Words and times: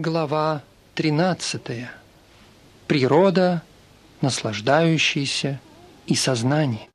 Глава 0.00 0.62
13. 0.94 1.88
Природа, 2.86 3.62
наслаждающаяся 4.20 5.60
и 6.06 6.14
сознание. 6.14 6.88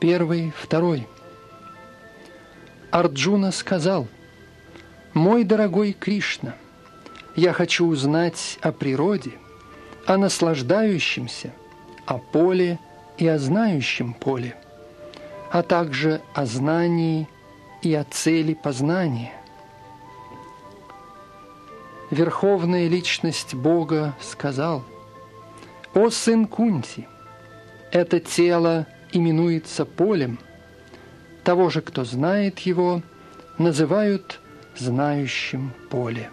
Первый, 0.00 0.52
второй. 0.56 1.06
Арджуна 2.90 3.52
сказал, 3.52 4.08
«Мой 5.14 5.44
дорогой 5.44 5.92
Кришна, 5.92 6.54
я 7.36 7.52
хочу 7.52 7.86
узнать 7.86 8.58
о 8.62 8.72
природе, 8.72 9.32
о 10.06 10.16
наслаждающемся, 10.16 11.52
о 12.06 12.18
поле 12.18 12.78
и 13.18 13.26
о 13.26 13.38
знающем 13.38 14.14
поле, 14.14 14.56
а 15.50 15.62
также 15.62 16.20
о 16.34 16.46
знании 16.46 17.28
и 17.82 17.94
о 17.94 18.04
цели 18.04 18.54
познания». 18.54 19.32
Верховная 22.10 22.88
личность 22.88 23.54
Бога 23.54 24.14
сказал, 24.20 24.82
«О 25.92 26.08
сын 26.08 26.46
Кунти, 26.46 27.06
это 27.92 28.18
тело 28.18 28.86
именуется 29.12 29.84
полем. 29.84 30.38
Того 31.44 31.70
же, 31.70 31.80
кто 31.80 32.04
знает 32.04 32.58
его, 32.60 33.02
называют 33.58 34.40
знающим 34.76 35.72
поле. 35.90 36.30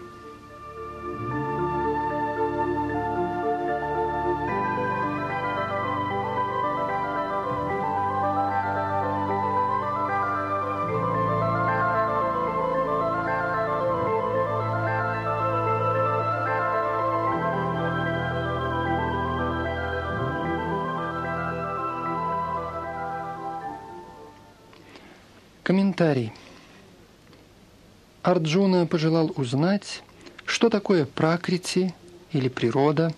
Арджуна 28.36 28.86
пожелал 28.86 29.32
узнать, 29.38 30.04
что 30.46 30.68
такое 30.68 31.06
пракрити 31.06 31.96
или 32.34 32.50
природа, 32.50 33.14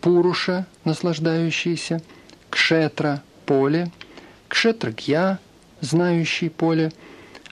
пуруша, 0.00 0.66
наслаждающийся, 0.82 2.02
кшетра– 2.50 3.22
поле, 3.46 3.92
кшетрагья– 4.48 5.38
знающий 5.80 6.48
поле, 6.48 6.90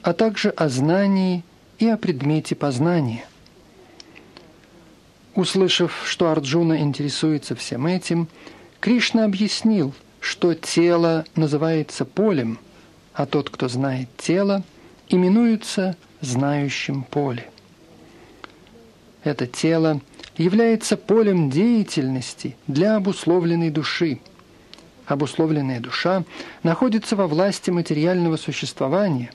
а 0.03 0.15
также 0.15 0.51
о 0.51 0.69
знании 0.69 1.45
и 1.79 1.87
о 1.87 1.97
предмете 1.97 2.57
познания. 2.57 3.25
Услышав, 5.37 6.03
что 6.07 6.33
Арджуна 6.33 6.81
интересуется 6.81 7.55
всем 7.55 7.87
этим, 7.87 8.27
Кришна 8.81 9.27
объяснил, 9.27 9.95
что 10.19 10.55
тело 10.55 11.25
называется 11.37 12.05
полем, 12.05 12.59
а 13.15 13.27
тот, 13.27 13.49
кто 13.49 13.69
знает 13.69 14.09
тело, 14.17 14.65
именуется 15.09 15.97
знающим 16.21 17.03
поле. 17.03 17.49
Это 19.25 19.47
тело 19.47 20.01
является 20.37 20.97
полем 20.97 21.51
деятельности 21.51 22.57
для 22.67 22.97
обусловленной 22.97 23.71
души. 23.71 24.21
Обусловленная 25.07 25.81
душа 25.81 26.25
находится 26.63 27.17
во 27.17 27.27
власти 27.27 27.71
материального 27.71 28.37
существования 28.37 29.31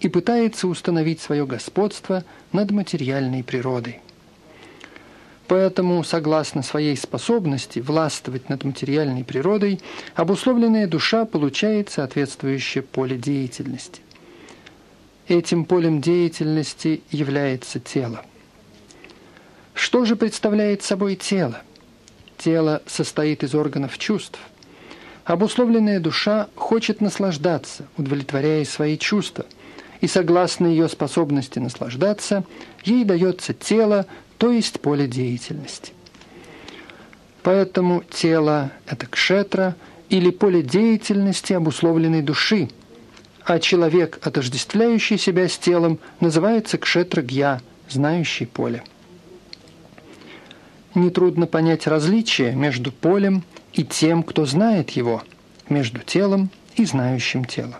и 0.00 0.08
пытается 0.08 0.68
установить 0.68 1.20
свое 1.20 1.46
господство 1.46 2.24
над 2.52 2.70
материальной 2.70 3.42
природой. 3.42 4.00
Поэтому, 5.48 6.02
согласно 6.02 6.62
своей 6.62 6.96
способности 6.96 7.78
властвовать 7.78 8.48
над 8.48 8.64
материальной 8.64 9.22
природой, 9.22 9.80
обусловленная 10.14 10.88
душа 10.88 11.24
получает 11.24 11.88
соответствующее 11.88 12.82
поле 12.82 13.16
деятельности. 13.16 14.00
Этим 15.28 15.64
полем 15.64 16.00
деятельности 16.00 17.02
является 17.10 17.80
тело. 17.80 18.24
Что 19.74 20.04
же 20.04 20.14
представляет 20.14 20.82
собой 20.82 21.16
тело? 21.16 21.62
Тело 22.38 22.80
состоит 22.86 23.42
из 23.42 23.54
органов 23.54 23.98
чувств. 23.98 24.38
Обусловленная 25.24 25.98
душа 25.98 26.46
хочет 26.54 27.00
наслаждаться, 27.00 27.86
удовлетворяя 27.96 28.64
свои 28.64 28.96
чувства, 28.96 29.46
и 30.00 30.06
согласно 30.06 30.68
ее 30.68 30.88
способности 30.88 31.58
наслаждаться, 31.58 32.44
ей 32.84 33.04
дается 33.04 33.52
тело, 33.52 34.06
то 34.38 34.52
есть 34.52 34.80
поле 34.80 35.08
деятельности. 35.08 35.92
Поэтому 37.42 38.04
тело– 38.10 38.70
это 38.86 39.06
кшетра 39.06 39.74
или 40.08 40.30
поле 40.30 40.62
деятельности 40.62 41.52
обусловленной 41.52 42.22
души, 42.22 42.68
а 43.46 43.60
человек, 43.60 44.18
отождествляющий 44.26 45.18
себя 45.18 45.48
с 45.48 45.56
телом, 45.56 46.00
называется 46.18 46.78
кшетра-гья, 46.78 47.60
знающий 47.88 48.44
поле. 48.44 48.82
Нетрудно 50.96 51.46
понять 51.46 51.86
различие 51.86 52.56
между 52.56 52.90
полем 52.90 53.44
и 53.72 53.84
тем, 53.84 54.24
кто 54.24 54.46
знает 54.46 54.90
его, 54.90 55.22
между 55.68 56.00
телом 56.00 56.50
и 56.74 56.84
знающим 56.84 57.44
тело. 57.44 57.78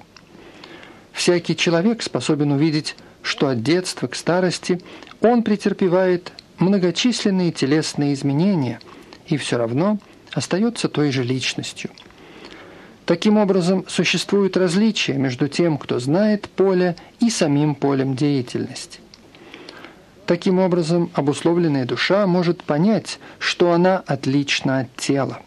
Всякий 1.12 1.56
человек 1.56 2.02
способен 2.02 2.52
увидеть, 2.52 2.94
что 3.22 3.48
от 3.48 3.64
детства 3.64 4.06
к 4.06 4.14
старости 4.14 4.80
он 5.20 5.42
претерпевает 5.42 6.32
многочисленные 6.58 7.50
телесные 7.50 8.14
изменения 8.14 8.78
и 9.26 9.36
все 9.36 9.56
равно 9.56 9.98
остается 10.32 10.88
той 10.88 11.10
же 11.10 11.24
личностью. 11.24 11.90
Таким 13.06 13.38
образом, 13.38 13.84
существует 13.86 14.56
различие 14.56 15.16
между 15.16 15.46
тем, 15.48 15.78
кто 15.78 16.00
знает 16.00 16.48
поле, 16.48 16.96
и 17.20 17.30
самим 17.30 17.76
полем 17.76 18.16
деятельности. 18.16 18.98
Таким 20.26 20.58
образом, 20.58 21.10
обусловленная 21.14 21.84
душа 21.84 22.26
может 22.26 22.64
понять, 22.64 23.20
что 23.38 23.70
она 23.70 24.02
отлична 24.06 24.80
от 24.80 24.96
тела. 24.96 25.40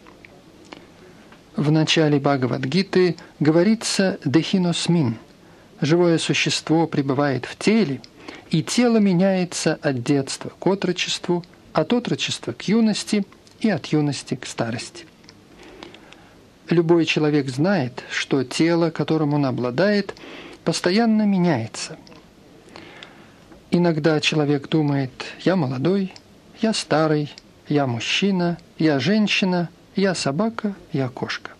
В 1.57 1.69
начале 1.69 2.17
Бхагавадгиты 2.17 3.17
говорится 3.41 4.19
«дехиносмин»– 4.23 5.17
живое 5.81 6.17
существо 6.17 6.87
пребывает 6.87 7.43
в 7.45 7.57
теле, 7.57 8.01
и 8.51 8.63
тело 8.63 8.97
меняется 8.97 9.77
от 9.81 10.01
детства 10.03 10.51
к 10.57 10.65
отрочеству, 10.65 11.43
от 11.73 11.91
отрочества 11.91 12.53
к 12.53 12.61
юности 12.69 13.25
и 13.59 13.69
от 13.69 13.87
юности 13.87 14.35
к 14.35 14.45
старости. 14.45 15.05
Любой 16.71 17.05
человек 17.05 17.49
знает, 17.49 18.03
что 18.11 18.43
тело, 18.43 18.89
которым 18.89 19.33
он 19.33 19.45
обладает, 19.45 20.15
постоянно 20.63 21.23
меняется. 21.23 21.97
Иногда 23.71 24.19
человек 24.19 24.67
думает 24.67 25.11
«я 25.41 25.55
молодой», 25.55 26.13
«я 26.61 26.73
старый», 26.73 27.31
«я 27.67 27.85
мужчина», 27.85 28.57
«я 28.77 28.99
женщина», 28.99 29.69
«я 29.95 30.15
собака», 30.15 30.75
«я 30.91 31.07
кошка». 31.09 31.51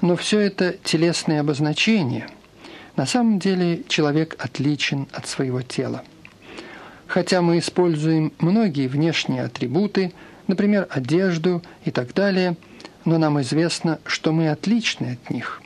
Но 0.00 0.16
все 0.16 0.40
это 0.40 0.76
телесные 0.84 1.40
обозначения. 1.40 2.28
На 2.96 3.06
самом 3.06 3.38
деле 3.38 3.82
человек 3.88 4.36
отличен 4.38 5.08
от 5.12 5.26
своего 5.26 5.62
тела. 5.62 6.02
Хотя 7.06 7.42
мы 7.42 7.58
используем 7.58 8.32
многие 8.38 8.86
внешние 8.86 9.44
атрибуты, 9.44 10.12
например, 10.46 10.86
одежду 10.90 11.62
и 11.84 11.90
так 11.90 12.14
далее, 12.14 12.56
но 13.04 13.18
нам 13.18 13.40
известно, 13.40 13.98
что 14.04 14.32
мы 14.32 14.50
отличны 14.50 15.18
от 15.22 15.30
них. 15.30 15.62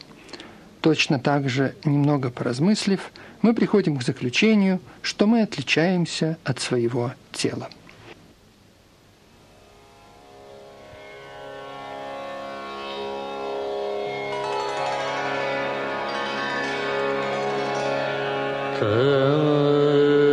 Точно 0.81 1.19
так 1.19 1.49
же, 1.49 1.75
немного 1.85 2.31
поразмыслив, 2.31 3.01
мы 3.43 3.55
приходим 3.55 3.97
к 3.97 4.03
заключению, 4.03 4.81
что 5.03 5.27
мы 5.27 5.43
отличаемся 5.43 6.39
от 6.45 6.61
своего 6.61 7.13
тела. 7.33 7.69
В 18.81 20.24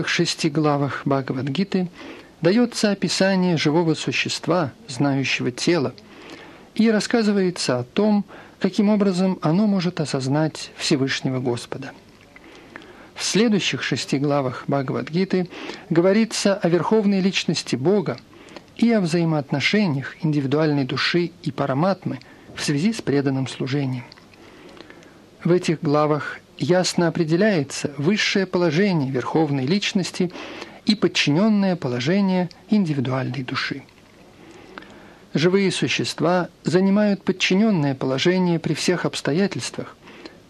первых 0.00 0.08
шести 0.08 0.48
главах 0.48 1.02
Бхагавадгиты 1.04 1.90
дается 2.40 2.90
описание 2.90 3.58
живого 3.58 3.92
существа, 3.92 4.72
знающего 4.88 5.50
тело, 5.50 5.92
и 6.74 6.90
рассказывается 6.90 7.78
о 7.78 7.84
том, 7.84 8.24
каким 8.60 8.88
образом 8.88 9.38
оно 9.42 9.66
может 9.66 10.00
осознать 10.00 10.70
Всевышнего 10.78 11.38
Господа. 11.38 11.92
В 13.14 13.22
следующих 13.22 13.82
шести 13.82 14.16
главах 14.16 14.64
Бхагавадгиты 14.68 15.50
говорится 15.90 16.54
о 16.54 16.70
верховной 16.70 17.20
личности 17.20 17.76
Бога 17.76 18.16
и 18.78 18.90
о 18.92 19.02
взаимоотношениях 19.02 20.16
индивидуальной 20.22 20.84
души 20.86 21.30
и 21.42 21.50
параматмы 21.50 22.20
в 22.56 22.64
связи 22.64 22.94
с 22.94 23.02
преданным 23.02 23.46
служением. 23.46 24.04
В 25.44 25.52
этих 25.52 25.82
главах 25.82 26.38
ясно 26.60 27.08
определяется 27.08 27.92
высшее 27.96 28.46
положение 28.46 29.10
верховной 29.10 29.66
личности 29.66 30.30
и 30.86 30.94
подчиненное 30.94 31.74
положение 31.74 32.50
индивидуальной 32.68 33.42
души. 33.42 33.82
Живые 35.32 35.70
существа 35.72 36.48
занимают 36.64 37.22
подчиненное 37.22 37.94
положение 37.94 38.58
при 38.58 38.74
всех 38.74 39.04
обстоятельствах, 39.04 39.96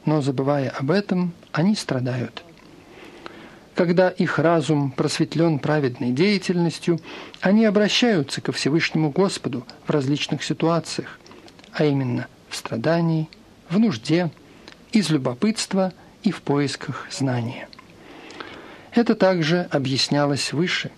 но 0.04 0.20
забывая 0.20 0.70
об 0.70 0.90
этом, 0.90 1.32
они 1.52 1.76
страдают. 1.76 2.42
Когда 3.74 4.08
их 4.08 4.38
разум 4.38 4.90
просветлен 4.90 5.58
праведной 5.58 6.10
деятельностью, 6.10 7.00
они 7.40 7.64
обращаются 7.64 8.40
ко 8.40 8.52
Всевышнему 8.52 9.10
Господу 9.10 9.66
в 9.86 9.90
различных 9.90 10.42
ситуациях, 10.42 11.20
а 11.72 11.84
именно 11.84 12.26
в 12.48 12.56
страдании, 12.56 13.28
в 13.68 13.78
нужде, 13.78 14.30
из 14.92 15.10
любопытства 15.10 15.92
и 16.22 16.30
в 16.30 16.42
поисках 16.42 17.06
знания. 17.10 17.68
Это 18.92 19.14
также 19.14 19.68
объяснялось 19.70 20.52
выше. 20.52 20.90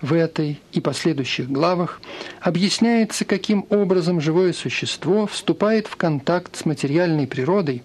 В 0.00 0.12
этой 0.12 0.60
и 0.72 0.80
последующих 0.80 1.50
главах 1.50 2.00
объясняется, 2.40 3.24
каким 3.24 3.66
образом 3.68 4.20
живое 4.20 4.52
существо 4.52 5.26
вступает 5.26 5.88
в 5.88 5.96
контакт 5.96 6.56
с 6.56 6.64
материальной 6.64 7.26
природой 7.26 7.82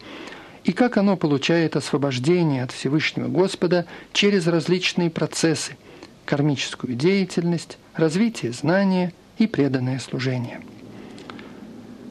и 0.63 0.73
как 0.73 0.97
оно 0.97 1.17
получает 1.17 1.75
освобождение 1.75 2.63
от 2.63 2.71
Всевышнего 2.71 3.27
Господа 3.27 3.85
через 4.13 4.47
различные 4.47 5.09
процессы– 5.09 5.75
кармическую 6.25 6.93
деятельность, 6.93 7.77
развитие 7.95 8.51
знания 8.53 9.11
и 9.37 9.47
преданное 9.47 9.99
служение– 9.99 10.61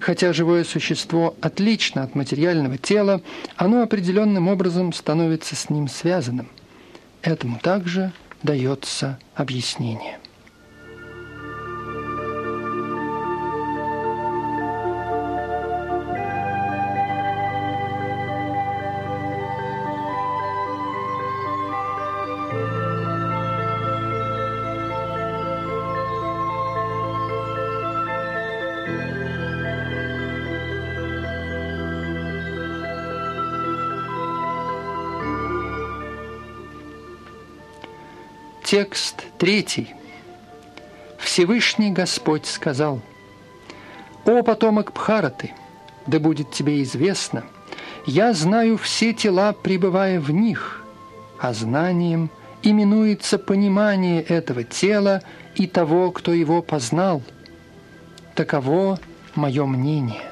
Хотя 0.02 0.32
живое 0.32 0.64
существо 0.64 1.36
отлично 1.40 2.02
от 2.02 2.16
материального 2.16 2.76
тела, 2.76 3.22
оно 3.54 3.82
определенным 3.82 4.48
образом 4.48 4.92
становится 4.92 5.54
с 5.54 5.70
ним 5.70 5.86
связанным. 5.86 6.48
Этому 7.22 7.60
также 7.60 8.10
дается 8.42 9.20
объяснение. 9.36 10.18
Текст 38.72 39.24
третий. 39.36 39.94
Всевышний 41.18 41.90
Господь 41.90 42.46
сказал, 42.46 43.02
«О 44.24 44.42
потомок 44.42 44.92
Пхараты, 44.94 45.52
да 46.06 46.18
будет 46.18 46.52
тебе 46.52 46.82
известно, 46.82 47.44
я 48.06 48.32
знаю 48.32 48.78
все 48.78 49.12
тела, 49.12 49.52
пребывая 49.52 50.18
в 50.20 50.30
них, 50.30 50.82
а 51.38 51.52
знанием 51.52 52.30
именуется 52.62 53.38
понимание 53.38 54.22
этого 54.22 54.64
тела 54.64 55.20
и 55.54 55.66
того, 55.66 56.10
кто 56.10 56.32
его 56.32 56.62
познал. 56.62 57.20
Таково 58.34 58.98
мое 59.34 59.66
мнение». 59.66 60.31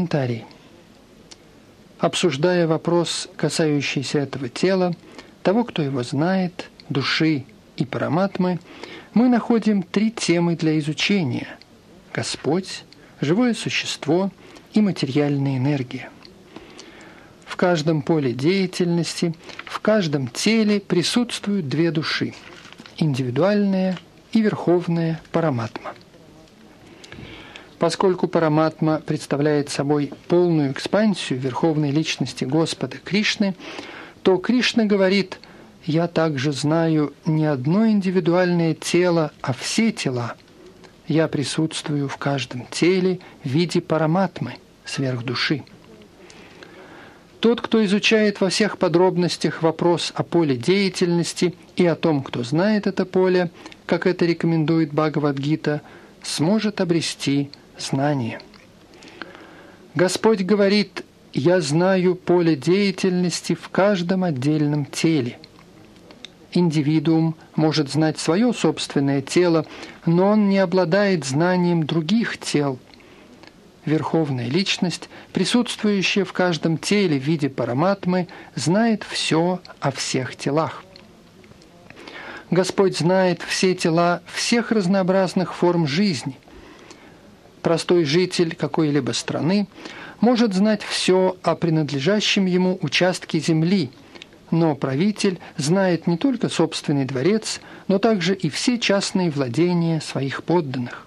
Комментарий. 0.00 0.46
Обсуждая 1.98 2.66
вопрос, 2.66 3.28
касающийся 3.36 4.20
этого 4.20 4.48
тела, 4.48 4.94
того, 5.42 5.62
кто 5.62 5.82
его 5.82 6.02
знает, 6.02 6.70
души 6.88 7.44
и 7.76 7.84
параматмы, 7.84 8.60
мы 9.12 9.28
находим 9.28 9.82
три 9.82 10.10
темы 10.10 10.56
для 10.56 10.78
изучения– 10.78 11.48
Господь, 12.14 12.84
живое 13.20 13.52
существо 13.52 14.30
и 14.72 14.80
материальная 14.80 15.58
энергия. 15.58 16.08
В 17.44 17.56
каждом 17.56 18.00
поле 18.00 18.32
деятельности, 18.32 19.34
в 19.66 19.80
каждом 19.80 20.28
теле 20.28 20.80
присутствуют 20.80 21.68
две 21.68 21.90
души– 21.90 22.32
индивидуальная 22.96 23.98
и 24.32 24.40
верховная 24.40 25.20
параматма– 25.30 25.92
Поскольку 27.80 28.28
Параматма 28.28 29.00
представляет 29.00 29.70
собой 29.70 30.12
полную 30.28 30.70
экспансию 30.70 31.40
верховной 31.40 31.90
личности 31.90 32.44
Господа 32.44 32.98
Кришны, 32.98 33.56
то 34.22 34.36
Кришна 34.36 34.84
говорит 34.84 35.40
«Я 35.86 36.06
также 36.06 36.52
знаю 36.52 37.14
не 37.24 37.46
одно 37.46 37.88
индивидуальное 37.88 38.74
тело, 38.74 39.32
а 39.40 39.54
все 39.54 39.92
тела. 39.92 40.34
Я 41.08 41.26
присутствую 41.26 42.06
в 42.10 42.18
каждом 42.18 42.66
теле 42.70 43.18
в 43.42 43.48
виде 43.48 43.80
Параматмы, 43.80 44.56
сверхдуши». 44.84 45.64
Тот, 47.40 47.62
кто 47.62 47.82
изучает 47.86 48.42
во 48.42 48.50
всех 48.50 48.76
подробностях 48.76 49.62
вопрос 49.62 50.12
о 50.14 50.22
поле 50.22 50.54
деятельности 50.54 51.54
и 51.76 51.86
о 51.86 51.96
том, 51.96 52.22
кто 52.22 52.44
знает 52.44 52.86
это 52.86 53.06
поле, 53.06 53.50
как 53.86 54.06
это 54.06 54.26
рекомендует 54.26 54.92
Бхагавадгита, 54.92 55.80
сможет 56.22 56.82
обрести 56.82 57.50
знание. 57.82 58.40
Господь 59.94 60.42
говорит, 60.42 61.04
«Я 61.32 61.60
знаю 61.60 62.14
поле 62.14 62.56
деятельности 62.56 63.54
в 63.54 63.68
каждом 63.68 64.24
отдельном 64.24 64.84
теле». 64.84 65.38
Индивидуум 66.52 67.36
может 67.54 67.90
знать 67.90 68.18
свое 68.18 68.52
собственное 68.52 69.22
тело, 69.22 69.66
но 70.04 70.28
он 70.28 70.48
не 70.48 70.58
обладает 70.58 71.24
знанием 71.24 71.86
других 71.86 72.38
тел. 72.38 72.78
Верховная 73.84 74.46
личность, 74.46 75.08
присутствующая 75.32 76.24
в 76.24 76.32
каждом 76.32 76.76
теле 76.76 77.18
в 77.18 77.22
виде 77.22 77.48
параматмы, 77.48 78.28
знает 78.54 79.04
все 79.04 79.60
о 79.80 79.90
всех 79.90 80.36
телах. 80.36 80.84
Господь 82.50 82.98
знает 82.98 83.42
все 83.42 83.74
тела 83.74 84.22
всех 84.26 84.72
разнообразных 84.72 85.54
форм 85.54 85.86
жизни. 85.86 86.36
Простой 87.62 88.04
житель 88.04 88.54
какой-либо 88.54 89.12
страны 89.12 89.66
может 90.20 90.54
знать 90.54 90.82
все 90.82 91.36
о 91.42 91.54
принадлежащем 91.54 92.46
ему 92.46 92.78
участке 92.80 93.38
земли, 93.38 93.90
но 94.50 94.74
правитель 94.74 95.38
знает 95.56 96.06
не 96.06 96.16
только 96.16 96.48
собственный 96.48 97.04
дворец, 97.04 97.60
но 97.86 97.98
также 97.98 98.34
и 98.34 98.48
все 98.48 98.78
частные 98.78 99.30
владения 99.30 100.00
своих 100.00 100.42
подданных. 100.42 101.06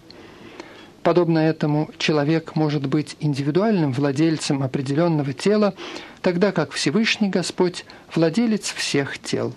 Подобно 1.02 1.40
этому 1.40 1.90
человек 1.98 2.56
может 2.56 2.86
быть 2.86 3.18
индивидуальным 3.20 3.92
владельцем 3.92 4.64
определенного 4.64 5.34
тела, 5.34 5.74
тогда 6.22 6.52
как 6.52 6.72
Всевышний 6.72 7.30
Господь– 7.30 7.86
владелец 8.16 8.72
всех 8.72 9.20
тел. 9.20 9.54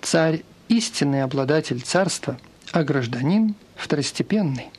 Царь 0.00 0.44
истинный 0.68 1.22
обладатель 1.22 1.82
царства, 1.82 2.38
а 2.72 2.84
гражданин 2.84 3.54
второстепенный. 3.76 4.70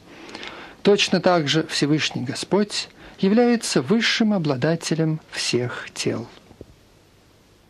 Точно 0.85 1.19
так 1.19 1.47
же 1.47 1.65
Всевышний 1.65 2.21
Господь 2.21 2.89
является 3.17 3.81
высшим 3.81 4.33
обладателем 4.33 5.19
всех 5.31 5.87
тел. 5.95 6.27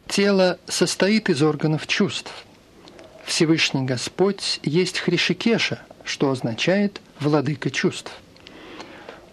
Тело 0.06 0.60
состоит 0.68 1.30
из 1.30 1.42
органов 1.42 1.88
чувств. 1.88 2.34
Всевышний 3.24 3.86
Господь 3.86 4.60
есть 4.64 5.00
Хришикеша, 5.00 5.80
что 6.04 6.30
означает 6.30 7.00
«владыка 7.22 7.72
чувств». 7.72 8.12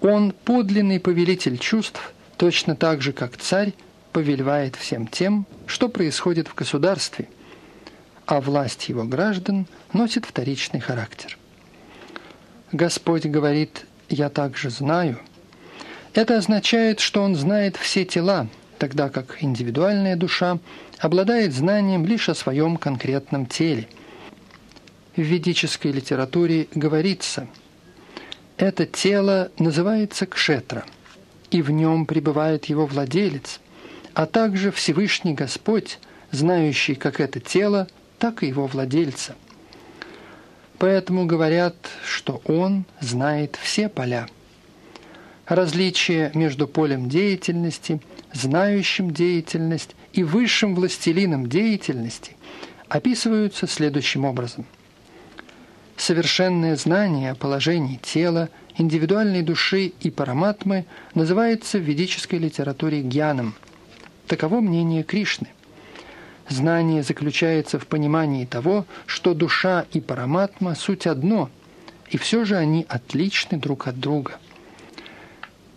Он 0.00 0.30
подлинный 0.30 1.00
повелитель 1.00 1.58
чувств, 1.58 2.12
точно 2.36 2.76
так 2.76 3.02
же, 3.02 3.12
как 3.12 3.36
царь 3.36 3.74
повелевает 4.12 4.76
всем 4.76 5.08
тем, 5.08 5.44
что 5.66 5.88
происходит 5.88 6.46
в 6.46 6.54
государстве– 6.54 7.28
а 8.24 8.40
власть 8.40 8.88
его 8.88 9.02
граждан 9.02 9.66
носит 9.92 10.24
вторичный 10.24 10.78
характер. 10.78 11.36
Господь 12.72 13.26
говорит 13.26 13.84
«Я 14.08 14.30
также 14.30 14.70
знаю». 14.70 15.18
Это 16.14 16.38
означает, 16.38 17.00
что 17.00 17.22
Он 17.22 17.34
знает 17.34 17.76
все 17.76 18.06
тела, 18.06 18.48
тогда 18.78 19.10
как 19.10 19.42
индивидуальная 19.42 20.16
душа 20.16 20.58
обладает 20.98 21.52
знанием 21.52 22.06
лишь 22.06 22.30
о 22.30 22.34
своем 22.34 22.78
конкретном 22.78 23.44
теле. 23.44 23.88
В 25.16 25.20
ведической 25.20 25.92
литературе 25.92 26.66
говорится 26.74 27.46
«Это 28.56 28.86
тело 28.86 29.50
называется 29.58 30.24
кшетра, 30.24 30.86
и 31.50 31.60
в 31.60 31.70
нем 31.70 32.06
пребывает 32.06 32.66
его 32.66 32.86
владелец, 32.86 33.60
а 34.14 34.24
также 34.24 34.72
Всевышний 34.72 35.34
Господь, 35.34 35.98
знающий, 36.30 36.94
как 36.94 37.20
это 37.20 37.38
тело 37.38 37.86
так 38.18 38.42
и 38.42 38.46
его 38.46 38.66
владельца. 38.66 39.34
Поэтому 40.82 41.26
говорят, 41.26 41.76
что 42.04 42.42
он 42.44 42.86
знает 42.98 43.56
все 43.62 43.88
поля. 43.88 44.26
Различие 45.46 46.32
между 46.34 46.66
полем 46.66 47.08
деятельности, 47.08 48.00
знающим 48.32 49.12
деятельность 49.12 49.94
и 50.12 50.24
высшим 50.24 50.74
властелином 50.74 51.48
деятельности 51.48 52.36
описываются 52.88 53.68
следующим 53.68 54.24
образом. 54.24 54.66
Совершенное 55.96 56.74
знание 56.74 57.30
о 57.30 57.36
положении 57.36 58.00
тела, 58.02 58.48
индивидуальной 58.76 59.42
души 59.42 59.92
и 60.00 60.10
параматмы 60.10 60.86
называется 61.14 61.78
в 61.78 61.82
ведической 61.82 62.40
литературе 62.40 63.02
гьяном. 63.02 63.54
Таково 64.26 64.60
мнение 64.60 65.04
Кришны– 65.04 65.46
Знание 66.52 67.02
заключается 67.02 67.78
в 67.78 67.86
понимании 67.86 68.44
того, 68.44 68.84
что 69.06 69.32
душа 69.32 69.86
и 69.94 70.02
параматма– 70.02 70.74
суть 70.76 71.06
одно, 71.06 71.48
и 72.10 72.18
все 72.18 72.44
же 72.44 72.56
они 72.56 72.84
отличны 72.90 73.56
друг 73.56 73.88
от 73.88 73.98
друга. 73.98 74.32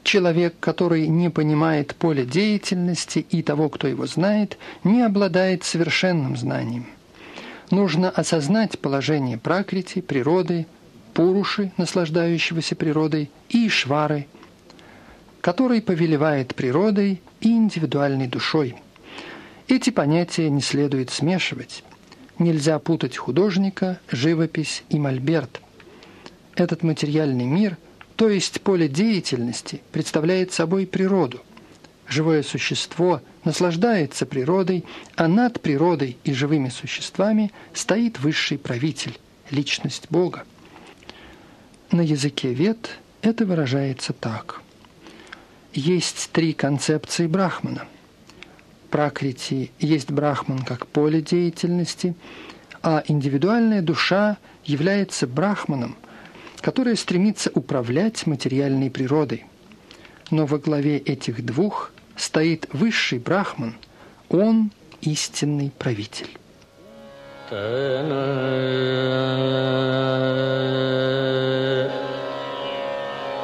Человек, 0.03 0.55
который 0.59 1.07
не 1.07 1.29
понимает 1.29 1.95
поле 1.95 2.25
деятельности 2.25 3.19
и 3.19 3.41
того, 3.41 3.69
кто 3.69 3.87
его 3.87 4.05
знает, 4.05 4.57
не 4.83 5.01
обладает 5.01 5.63
совершенным 5.63 6.35
знанием. 6.35 6.87
Нужно 7.71 8.09
осознать 8.09 8.77
положение 8.77 9.37
пракрити, 9.37 10.01
природы, 10.01 10.67
пуруши, 11.13 11.71
наслаждающегося 11.77 12.75
природой, 12.75 13.31
и 13.47 13.69
швары, 13.69 14.27
который 15.39 15.81
повелевает 15.81 16.53
природой 16.53 17.21
и 17.39 17.47
индивидуальной 17.49 18.27
душой– 18.27 18.75
эти 19.67 19.89
понятия 19.89 20.49
не 20.49 20.61
следует 20.61 21.09
смешивать. 21.09 21.83
Нельзя 22.37 22.77
путать 22.79 23.17
художника, 23.17 23.99
живопись 24.11 24.83
и 24.89 24.99
мольберт. 24.99 25.61
Этот 26.55 26.83
материальный 26.83 27.45
мир, 27.45 27.77
то 28.15 28.29
есть 28.29 28.61
поле 28.61 28.87
деятельности, 28.87 29.81
представляет 29.91 30.53
собой 30.53 30.85
природу. 30.85 31.41
Живое 32.07 32.43
существо 32.43 33.21
наслаждается 33.43 34.27
природой, 34.27 34.85
а 35.15 35.27
над 35.27 35.59
природой 35.59 36.17
и 36.23 36.33
живыми 36.33 36.69
существами 36.69 37.51
стоит 37.73 38.19
высший 38.19 38.59
правитель, 38.59 39.17
личность 39.49 40.05
Бога. 40.11 40.43
На 41.91 42.01
языке 42.01 42.53
вет 42.53 42.99
это 43.23 43.45
выражается 43.45 44.13
так. 44.13 44.61
Есть 45.73 46.29
три 46.31 46.53
концепции 46.53 47.25
Брахмана– 47.25 47.87
пракрити 48.95 49.71
есть 49.77 50.09
брахман 50.09 50.59
как 50.59 50.87
поле 50.87 51.21
деятельности, 51.21 52.15
а 52.81 53.03
индивидуальная 53.05 53.81
душа 53.81 54.37
является 54.63 55.27
брахманом, 55.27 55.97
которая 56.61 56.95
стремится 56.95 57.51
управлять 57.53 58.25
материальной 58.25 58.89
природой. 58.89 59.47
Но 60.31 60.45
во 60.45 60.59
главе 60.59 60.97
этих 60.97 61.45
двух 61.45 61.91
стоит 62.15 62.69
высший 62.71 63.19
брахман, 63.19 63.75
он 64.29 64.71
истинный 65.01 65.73
правитель. 65.77 66.29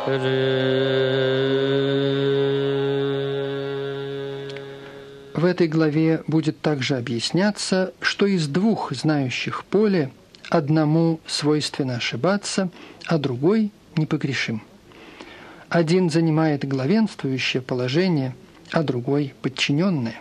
В 0.08 1.11
этой 5.52 5.68
главе 5.68 6.24
будет 6.26 6.60
также 6.62 6.98
объясняться, 6.98 7.94
что 8.02 8.26
из 8.26 8.48
двух 8.48 8.92
знающих 8.94 9.66
поле 9.66 10.10
одному 10.50 11.20
свойственно 11.28 11.98
ошибаться, 11.98 12.70
а 13.06 13.18
другой 13.18 13.72
непогрешим. 13.96 14.64
Один 15.70 16.10
занимает 16.10 16.68
главенствующее 16.68 17.62
положение, 17.62 18.36
а 18.72 18.84
другой– 18.84 19.34
подчиненное. 19.42 20.20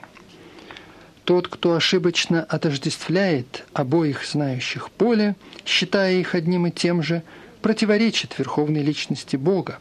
Тот, 1.24 1.48
кто 1.48 1.74
ошибочно 1.74 2.42
отождествляет 2.42 3.64
обоих 3.72 4.26
знающих 4.26 4.90
поле, 4.90 5.36
считая 5.64 6.14
их 6.14 6.34
одним 6.34 6.66
и 6.66 6.70
тем 6.70 7.02
же, 7.02 7.22
противоречит 7.62 8.38
верховной 8.38 8.82
личности 8.82 9.36
Бога, 9.36 9.78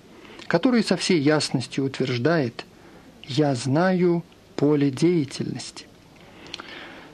который 0.48 0.84
со 0.84 0.96
всей 0.96 1.20
ясностью 1.20 1.86
утверждает 1.86 2.66
«Я 3.24 3.56
знаю 3.56 4.24
поле 4.60 4.92
деятельности. 4.92 5.86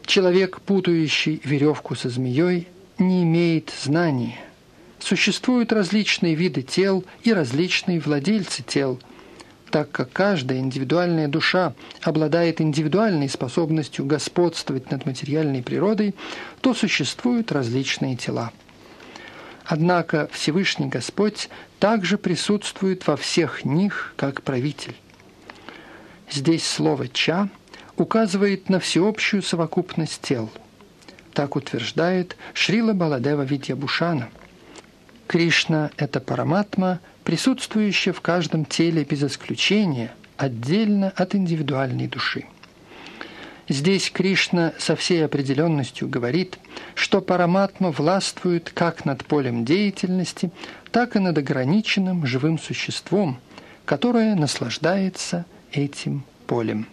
Человек, 0.07 0.61
путающий 0.61 1.41
веревку 1.43 1.93
со 1.93 2.09
змеей, 2.09 2.67
не 2.97 3.21
имеет 3.21 3.71
знания. 3.83 4.39
Существуют 4.97 5.71
различные 5.71 6.33
виды 6.33 6.63
тел 6.63 7.05
и 7.21 7.31
различные 7.31 7.99
владельцы 7.99 8.63
тел, 8.63 8.99
так 9.69 9.91
как 9.91 10.11
каждая 10.11 10.57
индивидуальная 10.57 11.27
душа 11.27 11.75
обладает 12.01 12.61
индивидуальной 12.61 13.29
способностью 13.29 14.05
господствовать 14.05 14.89
над 14.89 15.05
материальной 15.05 15.61
природой, 15.61 16.15
то 16.61 16.73
существуют 16.73 17.51
различные 17.51 18.15
тела. 18.15 18.51
Однако 19.65 20.29
Всевышний 20.31 20.87
Господь 20.87 21.49
также 21.79 22.17
присутствует 22.17 23.05
во 23.05 23.15
всех 23.15 23.65
них 23.65 24.15
как 24.17 24.41
правитель. 24.41 24.95
Здесь 26.29 26.65
слово 26.65 27.07
«ча» 27.07 27.49
указывает 27.97 28.69
на 28.69 28.79
всеобщую 28.79 29.41
совокупность 29.41 30.21
тел. 30.21 30.49
Так 31.33 31.55
утверждает 31.55 32.35
Шрила 32.53 32.93
Баладева 32.93 33.43
Видьябушана. 33.43 34.29
Кришна– 35.27 35.91
это 35.97 36.19
параматма, 36.19 36.99
присутствующая 37.23 38.13
в 38.13 38.21
каждом 38.21 38.65
теле 38.65 39.03
без 39.03 39.23
исключения, 39.23 40.13
отдельно 40.37 41.11
от 41.15 41.35
индивидуальной 41.35 42.07
души. 42.07 42.45
Здесь 43.67 44.11
Кришна 44.11 44.73
со 44.77 44.95
всей 44.95 45.25
определенностью 45.25 46.07
говорит, 46.07 46.59
что 46.93 47.19
параматма 47.19 47.91
властвует 47.91 48.69
как 48.69 49.05
над 49.05 49.25
полем 49.25 49.65
деятельности, 49.65 50.51
так 50.91 51.15
и 51.15 51.19
над 51.19 51.37
ограниченным 51.37 52.27
живым 52.27 52.59
существом, 52.59 53.39
которое 53.85 54.35
наслаждается 54.35 55.45
этим 55.75 56.23
полем. 56.47 56.87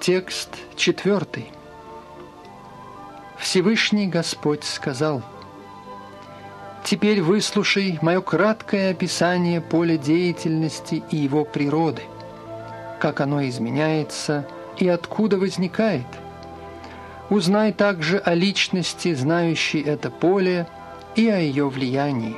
Текст 0.00 0.50
четвертый. 0.76 1.55
Всевышний 3.48 4.08
Господь 4.08 4.64
сказал, 4.64 5.22
«Теперь 6.82 7.22
выслушай 7.22 7.96
мое 8.02 8.20
краткое 8.20 8.90
описание 8.90 9.60
поля 9.60 9.96
деятельности 9.96 11.04
и 11.12 11.16
его 11.16 11.44
природы, 11.44 12.02
как 12.98 13.20
оно 13.20 13.46
изменяется 13.46 14.48
и 14.78 14.88
откуда 14.88 15.38
возникает. 15.38 16.08
Узнай 17.30 17.72
также 17.72 18.18
о 18.18 18.34
личности, 18.34 19.14
знающей 19.14 19.80
это 19.80 20.10
поле, 20.10 20.66
и 21.14 21.28
о 21.28 21.38
ее 21.38 21.68
влиянии. 21.68 22.34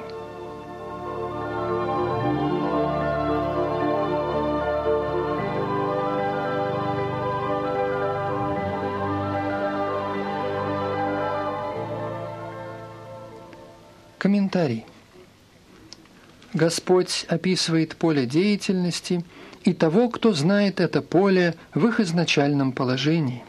Комментарий. 14.48 14.86
Господь 16.54 17.26
описывает 17.28 17.96
поле 17.96 18.24
деятельности 18.24 19.22
и 19.64 19.74
того, 19.74 20.08
кто 20.08 20.32
знает 20.32 20.80
это 20.80 21.02
поле 21.02 21.54
в 21.74 21.86
их 21.86 22.00
изначальном 22.00 22.72
положении. 22.72 23.44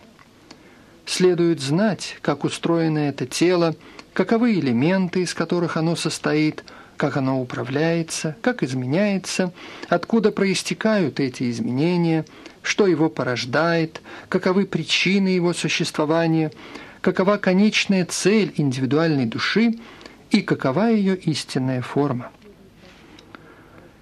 Следует 1.05 1.61
знать, 1.61 2.17
как 2.21 2.43
устроено 2.43 2.99
это 2.99 3.25
тело, 3.25 3.75
каковы 4.11 4.55
элементы, 4.55 5.21
из 5.21 5.33
которых 5.33 5.77
оно 5.77 5.95
состоит, 5.95 6.65
как 6.97 7.15
оно 7.15 7.39
управляется, 7.39 8.35
как 8.41 8.61
изменяется, 8.61 9.53
откуда 9.87 10.31
проистекают 10.31 11.21
эти 11.21 11.49
изменения, 11.49 12.25
что 12.61 12.87
его 12.87 13.09
порождает, 13.09 14.01
каковы 14.27 14.65
причины 14.65 15.29
его 15.29 15.53
существования, 15.53 16.51
какова 16.99 17.37
конечная 17.37 18.05
цель 18.05 18.51
индивидуальной 18.57 19.27
души– 19.27 19.75
и 20.31 20.41
какова 20.41 20.89
ее 20.89 21.15
истинная 21.15 21.81
форма. 21.81 22.29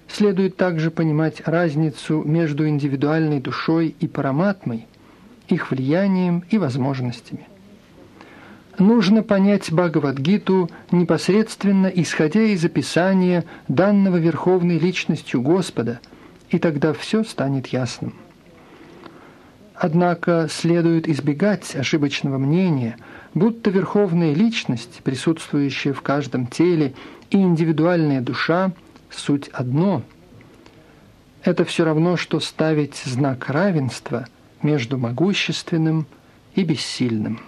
Следует 0.08 0.56
также 0.56 0.90
понимать 0.90 1.42
разницу 1.46 2.22
между 2.24 2.66
индивидуальной 2.66 3.40
душой 3.40 3.94
и 4.00 4.08
параматмой, 4.08 4.86
их 5.48 5.70
влиянием 5.70 6.44
и 6.50 6.58
возможностями. 6.58 7.46
Нужно 8.78 9.22
понять 9.22 9.72
Бхагавадгиту 9.72 10.70
непосредственно 10.92 11.88
исходя 11.88 12.42
из 12.42 12.64
описания 12.64 13.44
данного 13.66 14.18
Верховной 14.18 14.78
Личностью 14.78 15.42
Господа, 15.42 16.00
и 16.50 16.58
тогда 16.58 16.92
все 16.92 17.24
станет 17.24 17.66
ясным. 17.68 18.14
Однако 19.74 20.48
следует 20.50 21.08
избегать 21.08 21.74
ошибочного 21.76 22.38
мнения– 22.38 22.96
будто 23.34 23.70
верховная 23.70 24.34
личность, 24.34 25.00
присутствующая 25.04 25.92
в 25.92 26.02
каждом 26.02 26.46
теле, 26.46 26.94
и 27.30 27.36
индивидуальная 27.36 28.20
душа– 28.20 28.72
суть 29.10 29.48
одно. 29.48 30.02
Это 31.42 31.64
все 31.64 31.84
равно, 31.84 32.16
что 32.16 32.40
ставить 32.40 32.96
знак 32.96 33.48
равенства 33.48 34.26
между 34.62 34.98
могущественным 34.98 36.06
и 36.54 36.64
бессильным. 36.64 37.40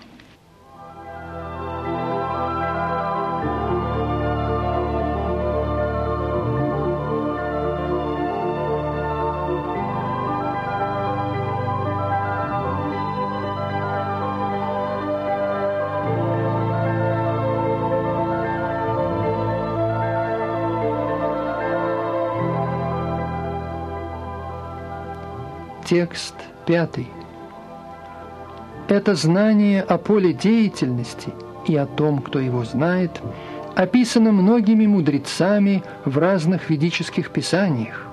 Текст 25.90 26.36
пятый. 26.66 27.08
Это 28.86 29.16
знание 29.16 29.82
о 29.82 29.98
поле 29.98 30.32
деятельности 30.32 31.32
и 31.66 31.74
о 31.74 31.84
том, 31.84 32.22
кто 32.22 32.38
его 32.38 32.62
знает, 32.62 33.20
описано 33.74 34.30
многими 34.30 34.86
мудрецами 34.86 35.82
в 36.04 36.16
разных 36.16 36.70
ведических 36.70 37.30
писаниях. 37.30 38.06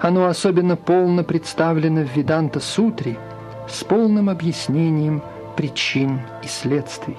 Оно 0.00 0.24
особенно 0.24 0.76
полно 0.76 1.24
представлено 1.24 2.06
в 2.06 2.16
Веданта-сутре 2.16 3.18
с 3.68 3.84
полным 3.84 4.30
объяснением 4.30 5.22
причин 5.58 6.22
и 6.42 6.46
следствий. 6.46 7.18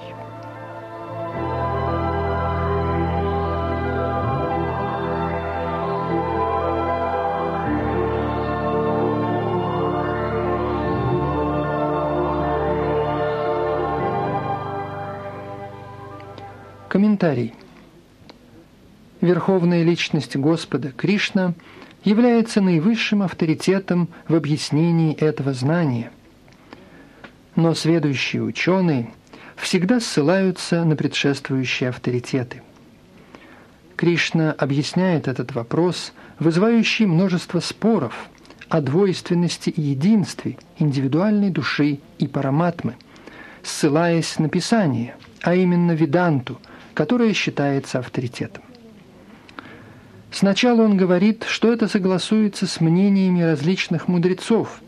Комментарий. 17.24 17.54
Верховная 19.22 19.82
личность 19.82 20.36
Господа 20.36 20.90
Кришна 20.90 21.54
является 22.04 22.60
наивысшим 22.60 23.22
авторитетом 23.22 24.10
в 24.28 24.34
объяснении 24.34 25.14
этого 25.14 25.54
знания. 25.54 26.10
Но 27.56 27.72
следующие 27.72 28.42
ученые 28.42 29.10
всегда 29.56 30.00
ссылаются 30.00 30.84
на 30.84 30.96
предшествующие 30.96 31.88
авторитеты. 31.88 32.60
Кришна 33.96 34.52
объясняет 34.52 35.26
этот 35.26 35.54
вопрос, 35.54 36.12
вызывающий 36.38 37.06
множество 37.06 37.60
споров 37.60 38.28
о 38.68 38.82
двойственности 38.82 39.70
и 39.70 39.80
единстве 39.80 40.58
индивидуальной 40.78 41.48
души 41.48 42.00
и 42.18 42.26
параматмы, 42.26 42.96
ссылаясь 43.62 44.38
на 44.38 44.50
Писание, 44.50 45.16
а 45.40 45.54
именно 45.54 45.92
Веданту– 45.92 46.60
которое 46.94 47.34
считается 47.34 47.98
авторитетом. 47.98 48.62
Сначала 50.30 50.82
он 50.82 50.96
говорит, 50.96 51.44
что 51.46 51.72
это 51.72 51.86
согласуется 51.86 52.66
с 52.66 52.80
мнениями 52.80 53.42
различных 53.42 54.08
мудрецов. 54.08 54.80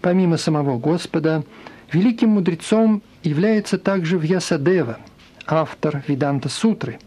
Помимо 0.00 0.36
самого 0.36 0.78
Господа, 0.78 1.44
великим 1.90 2.30
мудрецом 2.30 3.02
является 3.22 3.78
также 3.78 4.18
Вьясадева, 4.18 4.98
автор 5.46 6.04
Виданта 6.06 6.48
Сутры, 6.48 6.98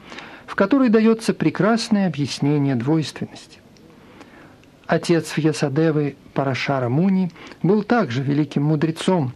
в 0.47 0.55
которой 0.55 0.89
дается 0.89 1.33
прекрасное 1.33 2.07
объяснение 2.07 2.75
двойственности. 2.75 3.59
Отец 4.85 5.37
Вьясадевы 5.37 6.15
Парашара 6.33 6.89
Муни 6.89 7.31
был 7.61 7.83
также 7.83 8.21
великим 8.21 8.63
мудрецом, 8.63 9.33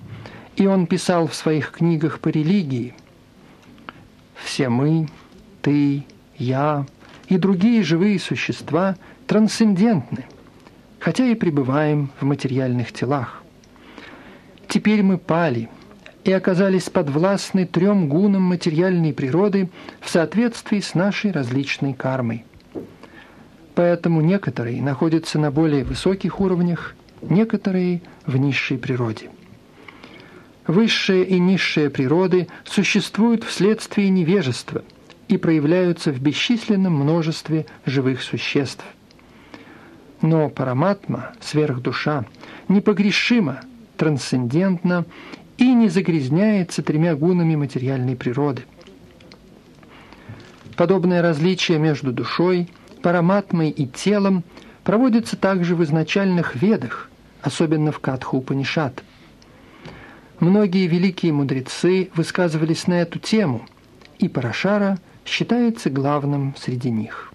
и 0.56 0.65
он 0.65 0.88
писал 0.88 1.28
в 1.28 1.36
своих 1.36 1.71
книгах 1.71 2.19
по 2.19 2.30
религии– 2.30 2.95
все 4.36 4.69
мы, 4.69 5.08
ты, 5.62 6.04
я 6.38 6.86
и 7.28 7.38
другие 7.38 7.84
живые 7.84 8.19
существа 8.19 8.96
трансцендентны, 9.28 10.26
хотя 11.00 11.26
и 11.26 11.36
пребываем 11.36 12.10
в 12.19 12.26
материальных 12.26 12.91
телах. 12.91 13.43
Теперь 14.67 15.04
мы 15.04 15.17
пали 15.17 15.69
и 16.24 16.32
оказались 16.32 16.89
подвластны 16.89 17.65
трем 17.65 18.08
гунам 18.08 18.43
материальной 18.43 19.13
природы 19.13 19.69
в 20.00 20.10
соответствии 20.10 20.80
с 20.80 20.96
нашей 20.96 21.32
различной 21.32 21.93
кармой. 21.93 22.46
Поэтому 23.76 24.22
некоторые 24.22 24.82
находятся 24.82 25.39
на 25.39 25.52
более 25.52 25.84
высоких 25.84 26.39
уровнях, 26.39 26.96
некоторые 27.22 28.02
в 28.26 28.38
низшей 28.38 28.78
природе. 28.78 29.30
Высшие 30.67 31.26
и 31.26 31.39
низшие 31.39 31.89
природы 31.89 32.47
существуют 32.63 33.43
вследствие 33.43 34.10
невежества 34.10 34.84
и 35.28 35.38
проявляются 35.38 36.12
в 36.12 36.21
бесчисленном 36.21 36.93
множестве 36.93 37.65
живых 37.86 38.21
существ. 38.21 38.86
Но 40.21 40.49
параматма, 40.49 41.34
сверхдуша, 41.41 42.26
непогрешима, 42.69 43.62
трансцендентна 43.97 45.06
и 45.58 45.73
не 45.73 45.89
загрязняется 45.89 46.82
тремя 46.82 47.15
гунами 47.15 47.56
материальной 47.56 48.15
природы. 48.15 48.63
Подобное 50.78 51.21
различие 51.21 51.78
между 51.78 52.13
душой, 52.13 52.69
параматмой 53.02 53.69
и 53.69 53.86
телом 53.86 54.43
проводится 54.86 55.36
также 55.36 55.76
в 55.76 55.84
изначальных 55.84 56.56
ведах, 56.56 57.10
особенно 57.41 57.91
в 57.91 57.99
Катху 57.99 58.38
Упанишат. 58.38 59.04
Многие 60.39 60.88
великие 60.88 61.32
мудрецы 61.32 62.10
высказывались 62.15 62.88
на 62.88 63.02
эту 63.02 63.19
тему, 63.19 63.65
и 64.19 64.28
Парашара 64.28 65.00
считается 65.26 65.89
главным 65.89 66.54
среди 66.58 66.89
них. 66.89 67.34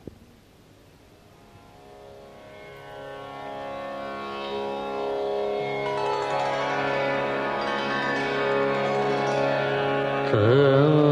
Одно 10.30 11.07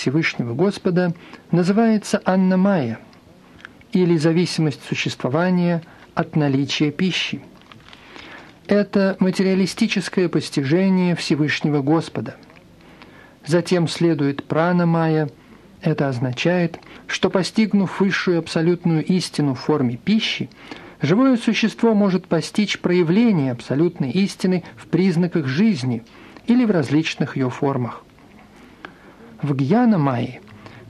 Всевышнего 0.00 0.54
Господа 0.54 1.14
называется 1.50 2.22
Анна 2.24 2.56
Майя, 2.56 2.98
или 3.92 4.16
зависимость 4.16 4.82
существования 4.82 5.82
от 6.14 6.36
наличия 6.36 6.90
пищи. 6.90 7.42
Это 8.66 9.16
материалистическое 9.18 10.30
постижение 10.30 11.14
Всевышнего 11.14 11.82
Господа. 11.82 12.36
Затем 13.44 13.88
следует 13.88 14.44
прана 14.44 14.86
Майя. 14.86 15.28
Это 15.82 16.08
означает, 16.08 16.78
что 17.06 17.28
постигнув 17.28 18.00
высшую 18.00 18.38
абсолютную 18.38 19.04
истину 19.04 19.54
в 19.54 19.60
форме 19.60 19.98
пищи, 20.02 20.48
живое 21.02 21.36
существо 21.36 21.92
может 21.92 22.26
постичь 22.26 22.78
проявление 22.78 23.52
абсолютной 23.52 24.12
истины 24.12 24.64
в 24.76 24.86
признаках 24.86 25.46
жизни– 25.46 26.02
или 26.50 26.64
в 26.64 26.70
различных 26.70 27.36
ее 27.36 27.48
формах. 27.48 28.02
В 29.42 29.54
гьяна 29.54 29.98
майи 29.98 30.40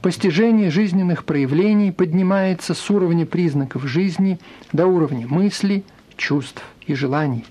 постижение 0.03 0.71
жизненных 0.71 1.25
проявлений 1.25 1.93
поднимается 1.93 2.75
с 2.75 2.91
уровня 2.91 3.27
признаков 3.27 3.85
жизни 3.85 4.39
до 4.73 4.87
уровня 4.87 5.27
мысли, 5.29 5.85
чувств 6.17 6.65
и 6.87 6.95
желаний. 6.95 7.45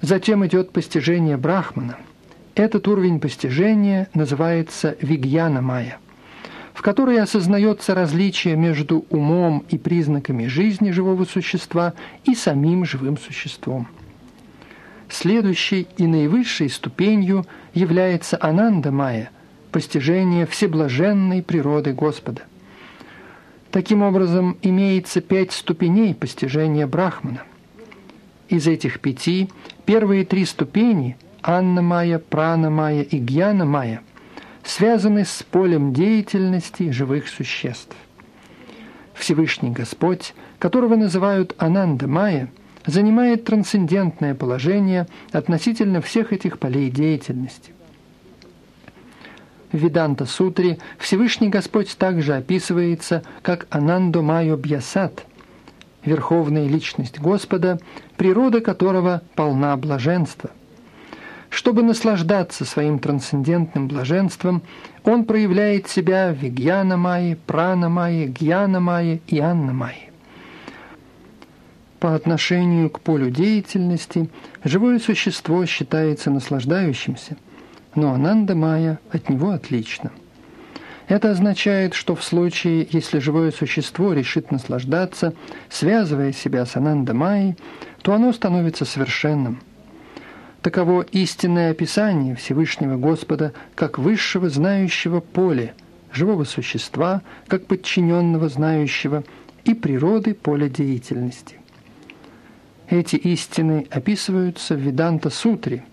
Затем 0.00 0.44
идет 0.46 0.72
постижение 0.72 1.36
Брахмана. 1.36 1.96
Этот 2.54 2.88
уровень 2.88 3.20
постижения 3.20 4.08
называется 4.14 4.96
Вигьяна 5.00 5.62
Майя, 5.62 5.98
в 6.74 6.82
которой 6.82 7.20
осознается 7.20 7.94
различие 7.94 8.56
между 8.56 9.06
умом 9.10 9.64
и 9.68 9.78
признаками 9.78 10.46
жизни 10.46 10.90
живого 10.90 11.24
существа 11.24 11.94
и 12.24 12.34
самим 12.34 12.84
живым 12.84 13.16
существом– 13.16 13.86
Следующей 15.12 15.88
и 15.98 16.06
наивысшей 16.06 16.70
ступенью 16.70 17.44
является 17.74 18.38
Ананда 18.40 18.90
Майя, 18.90 19.30
постижение 19.72 20.46
всеблаженной 20.46 21.42
природы 21.42 21.92
Господа. 21.92 22.42
Таким 23.70 24.02
образом, 24.02 24.58
имеется 24.62 25.20
пять 25.20 25.52
ступеней 25.52 26.14
постижения 26.14 26.86
Брахмана. 26.86 27.42
Из 28.48 28.66
этих 28.66 29.00
пяти 29.00 29.48
первые 29.86 30.24
три 30.24 30.44
ступени– 30.44 31.16
Анна 31.42 31.82
Майя, 31.82 32.20
Прана 32.20 32.70
Майя 32.70 33.02
и 33.02 33.18
Гьяна 33.18 33.64
Майя– 33.64 34.02
связаны 34.62 35.24
с 35.24 35.42
полем 35.42 35.92
деятельности 35.92 36.90
живых 36.90 37.28
существ. 37.28 37.96
Всевышний 39.14 39.70
Господь, 39.70 40.34
которого 40.60 40.94
называют 40.94 41.54
Ананда 41.58 42.06
Майя– 42.06 42.48
занимает 42.86 43.44
трансцендентное 43.44 44.34
положение 44.34 45.06
относительно 45.30 46.00
всех 46.00 46.32
этих 46.32 46.58
полей 46.58 46.90
деятельности. 46.90 47.72
В 49.72 49.78
Веданта 49.78 50.26
Сутре 50.26 50.78
Всевышний 50.98 51.48
Господь 51.48 51.96
также 51.96 52.34
описывается 52.34 53.22
как 53.40 53.66
Анандо 53.70 54.20
Майо 54.20 54.56
Бьясат, 54.56 55.24
верховная 56.04 56.68
личность 56.68 57.18
Господа, 57.18 57.80
природа 58.18 58.60
которого 58.60 59.22
полна 59.34 59.74
блаженства. 59.78 60.50
Чтобы 61.48 61.82
наслаждаться 61.82 62.64
своим 62.64 62.98
трансцендентным 62.98 63.88
блаженством, 63.88 64.62
он 65.04 65.24
проявляет 65.24 65.88
себя 65.88 66.32
в 66.32 66.42
Вигьяна 66.42 66.96
Майе, 66.96 67.36
Прана 67.36 67.88
Майе, 67.88 68.26
Гьяна 68.26 68.80
Майе 68.80 69.20
и 69.26 69.38
Анна 69.38 69.72
Майе. 69.72 70.10
По 71.98 72.14
отношению 72.14 72.90
к 72.90 73.00
полю 73.00 73.30
деятельности 73.30 74.28
живое 74.64 74.98
существо 74.98 75.64
считается 75.66 76.30
наслаждающимся, 76.30 77.36
но 77.94 78.12
Ананда 78.12 78.54
Майя 78.54 78.98
от 79.10 79.28
него 79.28 79.50
отлично. 79.50 80.12
Это 81.08 81.30
означает, 81.30 81.94
что 81.94 82.14
в 82.14 82.24
случае, 82.24 82.86
если 82.90 83.18
живое 83.18 83.50
существо 83.50 84.12
решит 84.12 84.50
наслаждаться, 84.50 85.34
связывая 85.68 86.32
себя 86.32 86.64
с 86.64 86.76
Ананда 86.76 87.12
Майей, 87.12 87.56
то 88.02 88.14
оно 88.14 88.32
становится 88.32 88.84
совершенным. 88.84 89.60
Таково 90.62 91.02
истинное 91.02 91.72
описание 91.72 92.36
Всевышнего 92.36 92.96
Господа 92.96 93.52
как 93.74 93.98
высшего 93.98 94.48
знающего 94.48 95.20
поля, 95.20 95.74
живого 96.12 96.44
существа, 96.44 97.22
как 97.48 97.66
подчиненного 97.66 98.48
знающего 98.48 99.24
и 99.64 99.74
природы 99.74 100.34
поля 100.34 100.68
деятельности. 100.68 101.56
Эти 102.88 103.16
истины 103.16 103.86
описываются 103.90 104.74
в 104.74 104.78
Веданта-сутре, 104.78 105.84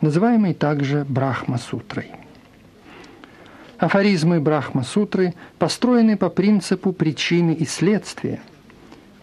называемой 0.00 0.54
также 0.54 1.04
Брахма-сутрой. 1.08 2.12
Афоризмы 3.78 4.40
Брахма-сутры 4.40 5.34
построены 5.58 6.16
по 6.16 6.30
принципу 6.30 6.92
причины 6.92 7.52
и 7.52 7.66
следствия. 7.66 8.40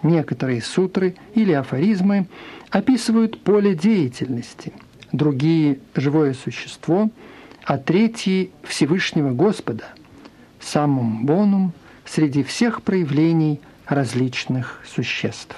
Некоторые 0.04 0.62
сутры 0.62 1.16
или 1.34 1.54
афоризмы 1.54 2.28
описывают 2.70 3.42
поле 3.42 3.74
деятельности, 3.74 4.74
другие– 5.12 5.80
живое 5.96 6.34
существо, 6.34 7.10
а 7.64 7.78
третьи– 7.78 8.52
Всевышнего 8.64 9.32
Господа, 9.32 9.86
самым 10.60 11.26
бонум 11.26 11.72
среди 12.06 12.44
всех 12.44 12.82
проявлений 12.82 13.62
различных 13.88 14.82
существ. 14.86 15.56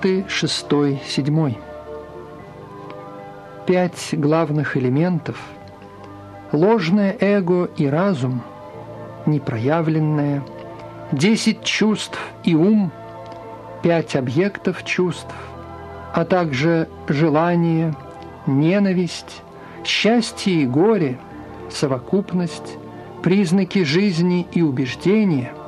Тексты 0.00 0.24
6-7. 0.28 1.56
Пять 3.66 4.08
главных 4.12 4.76
элементов– 4.76 5.38
ложное 6.52 7.16
эго 7.20 7.68
и 7.76 7.86
разум, 7.86 8.42
непроявленное, 9.26 10.42
десять 11.12 11.64
чувств 11.64 12.18
и 12.44 12.54
ум, 12.54 12.90
пять 13.82 14.16
объектов 14.16 14.84
чувств, 14.84 15.34
а 16.14 16.24
также 16.24 16.88
желание, 17.08 17.94
ненависть, 18.46 19.42
счастье 19.84 20.54
и 20.54 20.66
горе, 20.66 21.18
совокупность, 21.70 22.78
признаки 23.22 23.84
жизни 23.84 24.46
и 24.52 24.62
убеждения– 24.62 25.52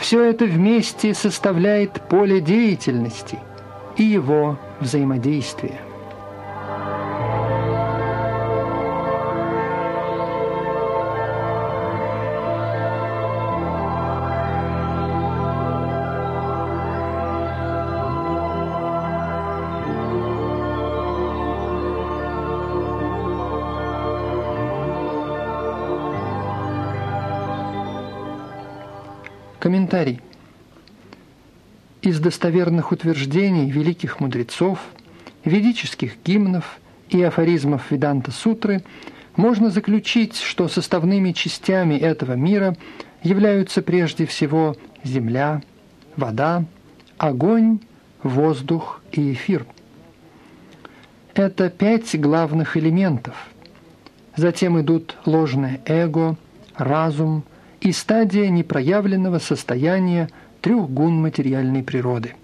все 0.00 0.24
это 0.24 0.46
вместе 0.46 1.14
составляет 1.14 2.00
поле 2.08 2.40
деятельности, 2.40 3.38
и 3.96 4.02
его 4.02 4.58
взаимодействия. 4.80 5.89
Комментарий. 29.90 30.20
Из 32.00 32.20
достоверных 32.20 32.92
утверждений 32.92 33.68
великих 33.72 34.20
мудрецов, 34.20 34.78
ведических 35.44 36.12
гимнов 36.24 36.78
и 37.08 37.20
афоризмов 37.24 37.90
Веданта 37.90 38.30
Сутры 38.30 38.84
можно 39.34 39.68
заключить, 39.68 40.36
что 40.36 40.68
составными 40.68 41.32
частями 41.32 41.96
этого 41.96 42.34
мира 42.34 42.76
являются 43.24 43.82
прежде 43.82 44.26
всего 44.26 44.76
земля, 45.02 45.60
вода, 46.14 46.64
огонь, 47.18 47.80
воздух 48.22 49.02
и 49.10 49.32
эфир. 49.32 49.66
Это 51.34 51.68
пять 51.68 52.18
главных 52.18 52.76
элементов. 52.76 53.34
Затем 54.36 54.80
идут 54.80 55.16
ложное 55.26 55.80
эго, 55.84 56.36
разум, 56.76 57.42
и 57.80 57.92
стадия 57.92 58.48
непроявленного 58.50 59.38
состояния 59.38 60.28
трех 60.60 60.90
гун 60.90 61.20
материальной 61.20 61.82
природы. 61.82 62.34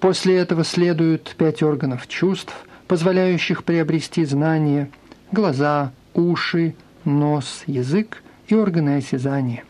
После 0.00 0.36
этого 0.36 0.64
следуют 0.64 1.34
пять 1.38 1.62
органов 1.62 2.06
чувств, 2.08 2.54
позволяющих 2.88 3.64
приобрести 3.64 4.24
знания, 4.24 4.90
глаза, 5.30 5.92
уши, 6.14 6.74
нос, 7.04 7.62
язык 7.66 8.22
и 8.48 8.54
органы 8.54 8.96
осязания. 8.96 9.64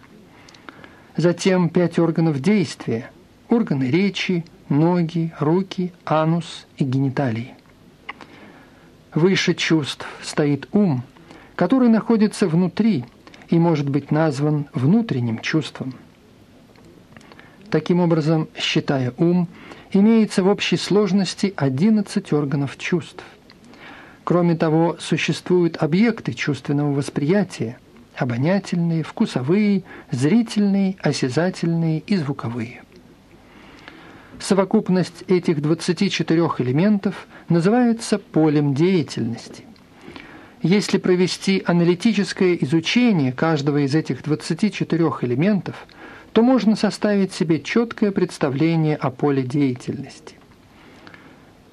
Затем 1.16 1.68
пять 1.68 1.98
органов 1.98 2.40
действия, 2.40 3.10
органы 3.48 3.84
речи, 3.84 4.44
ноги, 4.68 5.32
руки, 5.38 5.92
анус 6.04 6.66
и 6.78 6.84
гениталии. 6.84 7.54
Выше 9.14 9.54
чувств 9.54 10.06
стоит 10.22 10.66
ум, 10.72 11.02
который 11.54 11.90
находится 11.90 12.48
внутри– 12.48 13.04
и 13.52 13.58
может 13.58 13.88
быть 13.88 14.10
назван 14.10 14.66
внутренним 14.72 15.38
чувством. 15.38 15.94
Таким 17.70 18.00
образом, 18.00 18.48
считая 18.56 19.12
ум, 19.18 19.46
имеется 19.92 20.42
в 20.42 20.48
общей 20.48 20.78
сложности 20.78 21.52
11 21.54 22.32
органов 22.32 22.78
чувств. 22.78 23.22
Кроме 24.24 24.56
того, 24.56 24.96
существуют 24.98 25.76
объекты 25.76 26.32
чувственного 26.32 26.92
восприятия– 26.94 27.78
обонятельные, 28.16 29.02
вкусовые, 29.02 29.84
зрительные, 30.10 30.96
осязательные 31.00 32.00
и 32.00 32.16
звуковые. 32.16 32.82
Совокупность 34.38 35.24
этих 35.28 35.60
24 35.60 36.40
элементов 36.58 37.26
называется 37.50 38.18
полем 38.18 38.74
деятельности. 38.74 39.64
Если 40.62 40.98
провести 40.98 41.60
аналитическое 41.66 42.54
изучение 42.60 43.32
каждого 43.32 43.84
из 43.84 43.96
этих 43.96 44.22
24 44.22 45.04
элементов, 45.22 45.74
то 46.32 46.42
можно 46.42 46.76
составить 46.76 47.32
себе 47.32 47.60
четкое 47.60 48.12
представление 48.12 48.94
о 48.94 49.10
поле 49.10 49.42
деятельности. 49.42 50.36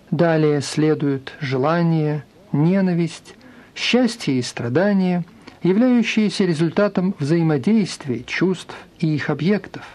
Далее 0.10 0.62
следуют 0.62 1.34
желание, 1.40 2.26
ненависть, 2.52 3.36
счастье 3.76 4.40
и 4.40 4.42
страдания, 4.42 5.24
являющиеся 5.62 6.46
результатом 6.46 7.14
взаимодействия 7.20 8.24
чувств 8.24 8.76
и 8.98 9.14
их 9.14 9.30
объектов, 9.30 9.86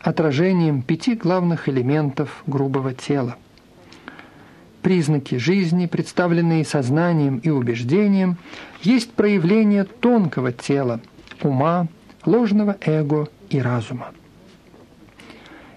отражением 0.00 0.82
пяти 0.82 1.14
главных 1.14 1.68
элементов 1.68 2.42
грубого 2.48 2.94
тела– 2.94 3.36
признаки 4.82 5.36
жизни, 5.36 5.86
представленные 5.86 6.64
сознанием 6.64 7.38
и 7.38 7.50
убеждением, 7.50 8.36
есть 8.82 9.12
проявление 9.12 9.84
тонкого 9.84 10.52
тела, 10.52 11.00
ума, 11.42 11.88
ложного 12.24 12.76
эго 12.80 13.28
и 13.50 13.60
разума. 13.60 14.12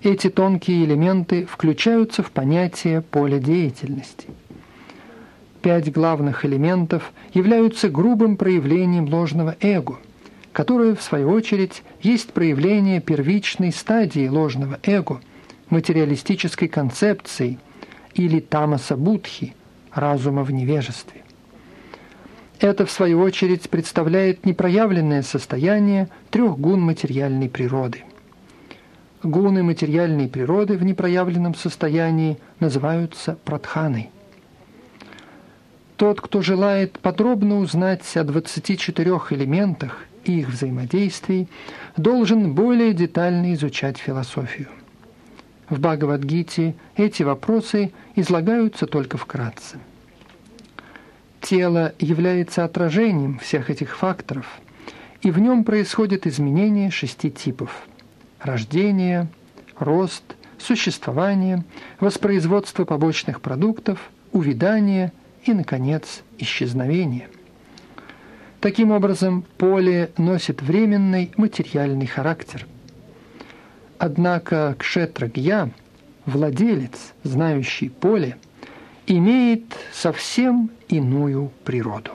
Эти 0.03 0.29
тонкие 0.29 0.85
элементы 0.85 1.45
включаются 1.45 2.23
в 2.23 2.31
понятие 2.31 3.01
поля 3.01 3.37
деятельности. 3.37 4.27
Пять 5.61 5.91
главных 5.91 6.43
элементов 6.43 7.11
являются 7.33 7.87
грубым 7.87 8.35
проявлением 8.35 9.05
ложного 9.07 9.55
эго, 9.61 9.99
которое, 10.53 10.95
в 10.95 11.03
свою 11.03 11.29
очередь, 11.29 11.83
есть 12.01 12.33
проявление 12.33 12.99
первичной 12.99 13.71
стадии 13.71 14.27
ложного 14.27 14.79
эго, 14.83 15.21
материалистической 15.69 16.67
концепции– 16.67 17.59
или 18.13 18.39
тамаса 18.39 18.95
будхи, 18.95 19.55
разума 19.93 20.43
в 20.43 20.51
невежестве. 20.51 21.21
Это, 22.59 22.85
в 22.85 22.91
свою 22.91 23.21
очередь, 23.21 23.69
представляет 23.69 24.45
непроявленное 24.45 25.23
состояние 25.23 26.09
трех 26.29 26.59
гун 26.59 26.81
материальной 26.81 27.49
природы. 27.49 28.03
Гуны 29.23 29.63
материальной 29.63 30.27
природы 30.27 30.77
в 30.77 30.83
непроявленном 30.83 31.55
состоянии 31.55 32.37
называются 32.59 33.37
пратханой. 33.45 34.09
Тот, 35.95 36.21
кто 36.21 36.41
желает 36.41 36.97
подробно 36.99 37.59
узнать 37.59 38.01
о 38.15 38.23
24 38.23 39.11
элементах 39.31 40.05
и 40.25 40.39
их 40.39 40.49
взаимодействии, 40.49 41.47
должен 41.97 42.53
более 42.53 42.93
детально 42.93 43.53
изучать 43.53 43.97
философию. 43.97 44.69
В 45.71 45.79
Бхагавадгите 45.79 46.75
эти 46.97 47.23
вопросы 47.23 47.93
излагаются 48.15 48.87
только 48.87 49.17
вкратце. 49.17 49.79
Тело 51.39 51.93
является 51.97 52.65
отражением 52.65 53.39
всех 53.39 53.69
этих 53.69 53.95
факторов, 53.95 54.59
и 55.21 55.31
в 55.31 55.39
нем 55.39 55.63
происходит 55.63 56.27
изменение 56.27 56.91
шести 56.91 57.31
типов– 57.31 57.87
рождение, 58.41 59.29
рост, 59.79 60.35
существование, 60.57 61.63
воспроизводство 62.01 62.83
побочных 62.83 63.39
продуктов, 63.39 64.11
увядание 64.33 65.13
и, 65.45 65.53
наконец, 65.53 66.23
исчезновение. 66.37 67.29
Таким 68.59 68.91
образом, 68.91 69.45
поле 69.57 70.11
носит 70.17 70.61
временный 70.61 71.31
материальный 71.37 72.07
характер– 72.07 72.67
Однако 74.03 74.75
кшетрагья, 74.79 75.69
владелец, 76.25 77.13
знающий 77.21 77.89
поле, 77.89 78.35
имеет 79.05 79.77
совсем 79.93 80.71
иную 80.89 81.51
природу. 81.63 82.09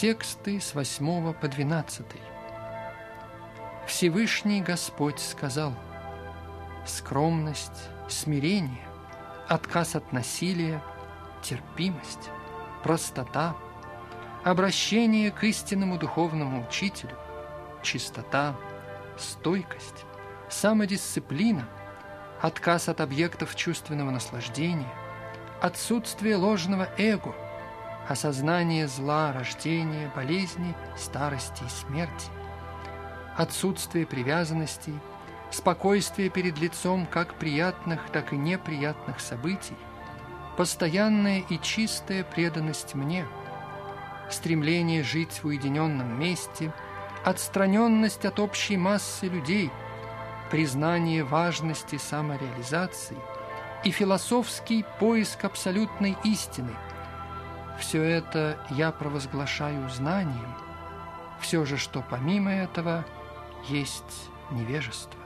Тексты 0.00 0.60
с 0.60 0.76
8 0.76 1.32
по 1.32 1.48
12. 1.48 2.06
Всевышний 3.88 4.62
Господь 4.62 5.18
сказал, 5.18 5.74
скромность, 6.86 7.88
смирение, 8.08 8.86
отказ 9.48 9.96
от 9.96 10.12
насилия, 10.12 10.80
терпимость, 11.42 12.30
простота, 12.84 13.56
обращение 14.44 15.32
к 15.32 15.42
истинному 15.42 15.98
духовному 15.98 16.64
учителю, 16.64 17.16
чистота, 17.82 18.54
стойкость, 19.16 20.04
самодисциплина, 20.48 21.68
отказ 22.40 22.88
от 22.88 23.00
объектов 23.00 23.56
чувственного 23.56 24.12
наслаждения, 24.12 24.94
отсутствие 25.60 26.36
ложного 26.36 26.88
эго– 26.98 27.34
осознание 28.08 28.88
зла, 28.88 29.32
рождения, 29.32 30.10
болезни, 30.16 30.74
старости 30.96 31.62
и 31.62 31.68
смерти, 31.68 32.30
отсутствие 33.36 34.06
привязанностей, 34.06 34.94
спокойствие 35.50 36.30
перед 36.30 36.58
лицом 36.58 37.06
как 37.06 37.34
приятных, 37.34 38.00
так 38.10 38.32
и 38.32 38.36
неприятных 38.36 39.20
событий, 39.20 39.76
постоянная 40.56 41.44
и 41.50 41.60
чистая 41.60 42.24
преданность 42.24 42.94
мне, 42.94 43.26
стремление 44.30 45.02
жить 45.02 45.40
в 45.42 45.46
уединенном 45.46 46.18
месте, 46.18 46.72
отстраненность 47.24 48.24
от 48.24 48.40
общей 48.40 48.78
массы 48.78 49.26
людей, 49.26 49.70
признание 50.50 51.24
важности 51.24 51.96
самореализации 51.96 53.18
и 53.84 53.90
философский 53.90 54.84
поиск 54.98 55.44
абсолютной 55.44 56.16
истины. 56.24 56.70
Все 57.78 58.02
это 58.02 58.58
я 58.70 58.92
провозглашаю 58.92 59.88
знанием, 59.88 60.54
все 61.40 61.64
же, 61.64 61.76
что 61.76 62.04
помимо 62.08 62.50
этого 62.50 63.04
есть 63.68 64.30
невежество. 64.50 65.18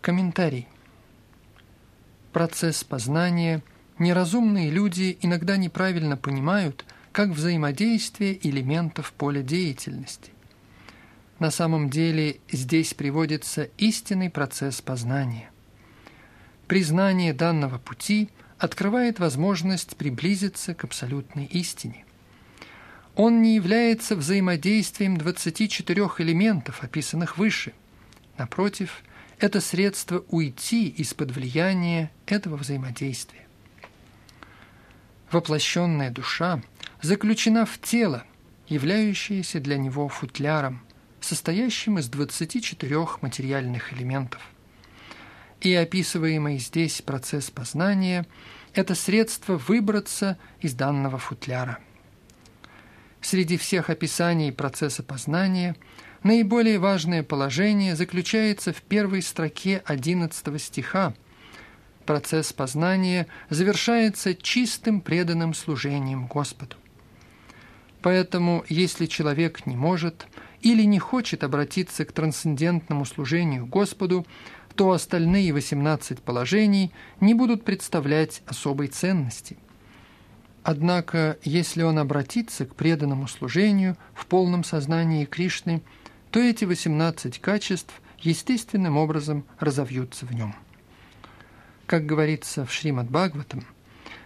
Комментарий. 0.00 0.66
Процесс 2.50 2.82
познания 2.82 3.62
неразумные 4.00 4.70
люди 4.70 5.16
иногда 5.22 5.56
неправильно 5.56 6.16
понимают 6.16 6.84
как 7.12 7.28
взаимодействие 7.28 8.44
элементов 8.44 9.12
поля 9.12 9.40
деятельности. 9.40 10.32
На 11.38 11.52
самом 11.52 11.90
деле 11.90 12.40
здесь 12.50 12.92
приводится 12.92 13.70
истинный 13.78 14.30
процесс 14.30 14.80
познания. 14.80 15.48
Признание 16.66 17.32
данного 17.32 17.78
пути 17.78 18.30
открывает 18.58 19.20
возможность 19.20 19.96
приблизиться 19.96 20.74
к 20.74 20.82
абсолютной 20.82 21.44
истине. 21.44 22.04
Он 23.14 23.42
не 23.42 23.54
является 23.54 24.16
взаимодействием 24.16 25.16
24 25.16 26.02
элементов, 26.18 26.82
описанных 26.82 27.38
выше. 27.38 27.74
Напротив, 28.38 29.04
это 29.40 29.62
средство 29.62 30.22
уйти 30.28 30.88
из-под 30.88 31.30
влияния 31.30 32.10
этого 32.26 32.56
взаимодействия. 32.56 33.46
Воплощенная 35.30 36.10
душа 36.10 36.62
заключена 37.00 37.64
в 37.64 37.80
тело, 37.80 38.24
являющееся 38.68 39.58
для 39.60 39.78
него 39.78 40.08
футляром, 40.08 40.82
состоящим 41.20 41.98
из 41.98 42.08
24 42.08 43.06
материальных 43.22 43.94
элементов. 43.94 44.42
И 45.60 45.72
описываемый 45.74 46.58
здесь 46.58 47.00
процесс 47.00 47.50
познания– 47.50 48.26
это 48.74 48.94
средство 48.94 49.56
выбраться 49.56 50.38
из 50.60 50.74
данного 50.74 51.18
футляра. 51.18 51.78
Среди 53.22 53.56
всех 53.56 53.88
описаний 53.90 54.52
процесса 54.52 55.02
познания– 55.02 55.76
Наиболее 56.22 56.78
важное 56.78 57.22
положение 57.22 57.96
заключается 57.96 58.74
в 58.74 58.82
первой 58.82 59.22
строке 59.22 59.82
11 59.86 60.60
стиха. 60.60 61.14
Процесс 62.04 62.52
познания 62.52 63.26
завершается 63.48 64.34
чистым 64.34 65.00
преданным 65.00 65.54
служением 65.54 66.26
Господу. 66.26 66.76
Поэтому, 68.02 68.64
если 68.68 69.06
человек 69.06 69.64
не 69.64 69.76
может 69.76 70.26
или 70.60 70.82
не 70.82 70.98
хочет 70.98 71.42
обратиться 71.42 72.04
к 72.04 72.12
трансцендентному 72.12 73.06
служению 73.06 73.64
Господу, 73.64 74.26
то 74.74 74.90
остальные 74.90 75.54
18 75.54 76.20
положений 76.20 76.92
не 77.20 77.32
будут 77.32 77.64
представлять 77.64 78.42
особой 78.46 78.88
ценности. 78.88 79.56
Однако, 80.64 81.38
если 81.44 81.82
он 81.82 81.98
обратится 81.98 82.66
к 82.66 82.74
преданному 82.74 83.26
служению 83.26 83.96
в 84.12 84.26
полном 84.26 84.64
сознании 84.64 85.24
Кришны– 85.24 85.80
то 86.30 86.38
эти 86.38 86.64
18 86.64 87.40
качеств 87.40 88.00
естественным 88.18 88.96
образом 88.96 89.44
разовьются 89.58 90.26
в 90.26 90.32
нем. 90.32 90.54
Как 91.86 92.06
говорится 92.06 92.64
в 92.64 92.72
Шримад 92.72 93.10
Бхагаватам, 93.10 93.64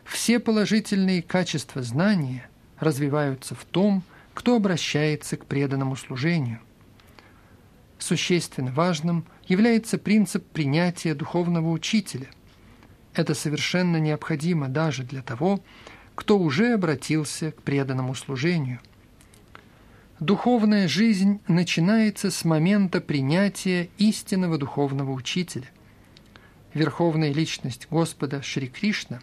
все 0.05 0.39
положительные 0.39 1.23
качества 1.23 1.83
знания 1.83 2.49
развиваются 2.79 3.55
в 3.55 3.65
том, 3.65 4.03
кто 4.35 4.57
обращается 4.57 5.37
к 5.37 5.47
преданному 5.47 5.97
служению. 5.97 6.61
Существенно 7.99 8.71
важным 8.71 9.25
является 9.47 9.97
принцип 9.97 10.45
принятия 10.47 11.15
духовного 11.15 11.71
учителя. 11.71 12.27
Это 13.15 13.33
совершенно 13.35 13.97
необходимо 13.97 14.69
даже 14.69 15.05
для 15.05 15.23
того, 15.23 15.61
кто 16.15 16.39
уже 16.39 16.75
обратился 16.75 17.53
к 17.53 17.63
преданному 17.63 18.15
служению– 18.15 18.81
Духовная 20.21 20.87
жизнь 20.87 21.41
начинается 21.49 22.31
с 22.31 22.45
момента 22.45 23.01
принятия 23.01 23.89
истинного 23.99 24.59
духовного 24.59 25.11
учителя. 25.11 25.67
Верховная 26.73 27.33
личность 27.33 27.89
Господа 27.91 28.41
Шри 28.41 28.69
Кришна 28.69 29.19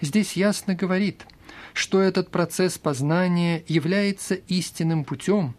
здесь 0.00 0.32
ясно 0.32 0.74
говорит, 0.74 1.26
что 1.74 2.00
этот 2.00 2.30
процесс 2.30 2.76
познания 2.76 3.62
является 3.68 4.34
истинным 4.34 5.04
путем, 5.04 5.54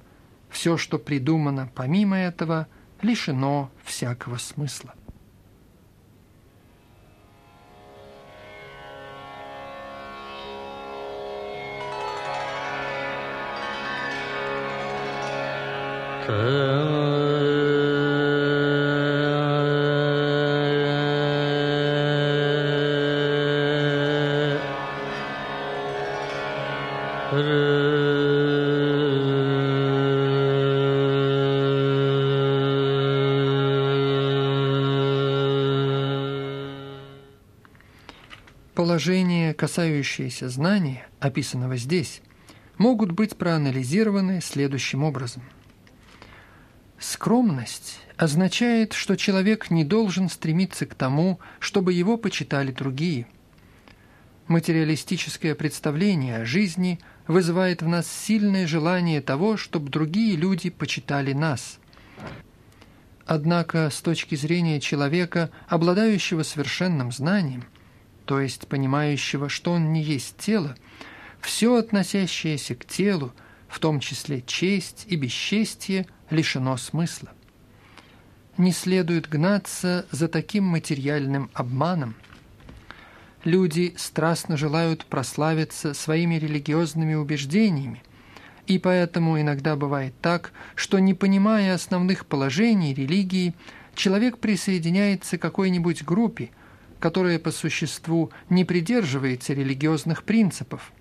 все, 0.49 0.75
что 0.75 0.99
придумано 0.99 1.71
помимо 1.73 2.17
этого, 2.17 2.67
лишено 3.01 3.71
всякого 3.85 4.37
смысла. 4.37 4.93
Положения, 38.75 39.53
касающиеся 39.53 40.47
знания, 40.47 41.05
описанного 41.19 41.75
здесь, 41.75 42.21
могут 42.77 43.11
быть 43.11 43.35
проанализированы 43.35 44.39
следующим 44.41 45.03
образом– 45.03 45.43
Скромность 47.23 48.01
означает, 48.17 48.91
что 48.91 49.15
человек 49.15 49.71
не 49.71 49.85
должен 49.85 50.27
стремиться 50.27 50.85
к 50.85 50.93
тому, 50.93 51.39
чтобы 51.59 51.93
его 51.93 52.17
почитали 52.17 52.73
другие. 52.73 53.27
Материалистическое 54.47 55.55
представление 55.55 56.39
о 56.39 56.45
жизни 56.45 56.99
вызывает 57.25 57.81
в 57.81 57.87
нас 57.87 58.11
сильное 58.11 58.67
желание 58.67 59.21
того, 59.21 59.55
чтобы 59.55 59.89
другие 59.89 60.35
люди 60.35 60.69
почитали 60.69 61.31
нас. 61.31 61.79
Однако 63.25 63.89
с 63.89 64.01
точки 64.01 64.35
зрения 64.35 64.81
человека, 64.81 65.49
обладающего 65.69 66.43
совершенным 66.43 67.13
знанием, 67.13 67.63
то 68.25 68.41
есть 68.41 68.67
понимающего, 68.67 69.47
что 69.47 69.71
он 69.71 69.93
не 69.93 70.03
есть 70.03 70.35
тело, 70.39 70.75
все 71.39 71.77
относящееся 71.77 72.75
к 72.75 72.83
телу, 72.83 73.31
в 73.69 73.79
том 73.79 74.01
числе 74.01 74.41
честь 74.45 75.05
и 75.07 75.15
бесчестие, 75.15 76.05
лишено 76.33 76.75
смысла. 76.77 77.29
Не 78.57 78.71
следует 78.71 79.29
гнаться 79.29 80.05
за 80.11 80.27
таким 80.27 80.65
материальным 80.65 81.49
обманом. 81.53 82.15
Люди 83.43 83.93
страстно 83.97 84.57
желают 84.57 85.05
прославиться 85.05 85.93
своими 85.93 86.35
религиозными 86.35 87.13
убеждениями, 87.13 88.03
и 88.67 88.79
поэтому 88.79 89.39
иногда 89.39 89.75
бывает 89.75 90.13
так, 90.21 90.51
что, 90.75 90.99
не 90.99 91.13
понимая 91.13 91.73
основных 91.73 92.25
положений 92.25 92.93
религии, 92.93 93.53
человек 93.95 94.37
присоединяется 94.37 95.37
к 95.37 95.41
какой-нибудь 95.41 96.03
группе, 96.03 96.51
которая 96.99 97.39
по 97.39 97.51
существу 97.51 98.31
не 98.49 98.63
придерживается 98.63 99.53
религиозных 99.53 100.23
принципов, 100.23 100.93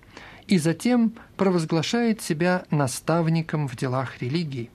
и 0.47 0.57
затем 0.57 1.13
провозглашает 1.37 2.21
себя 2.21 2.65
наставником 2.69 3.67
в 3.69 3.77
делах 3.77 4.21
религии. 4.21 4.69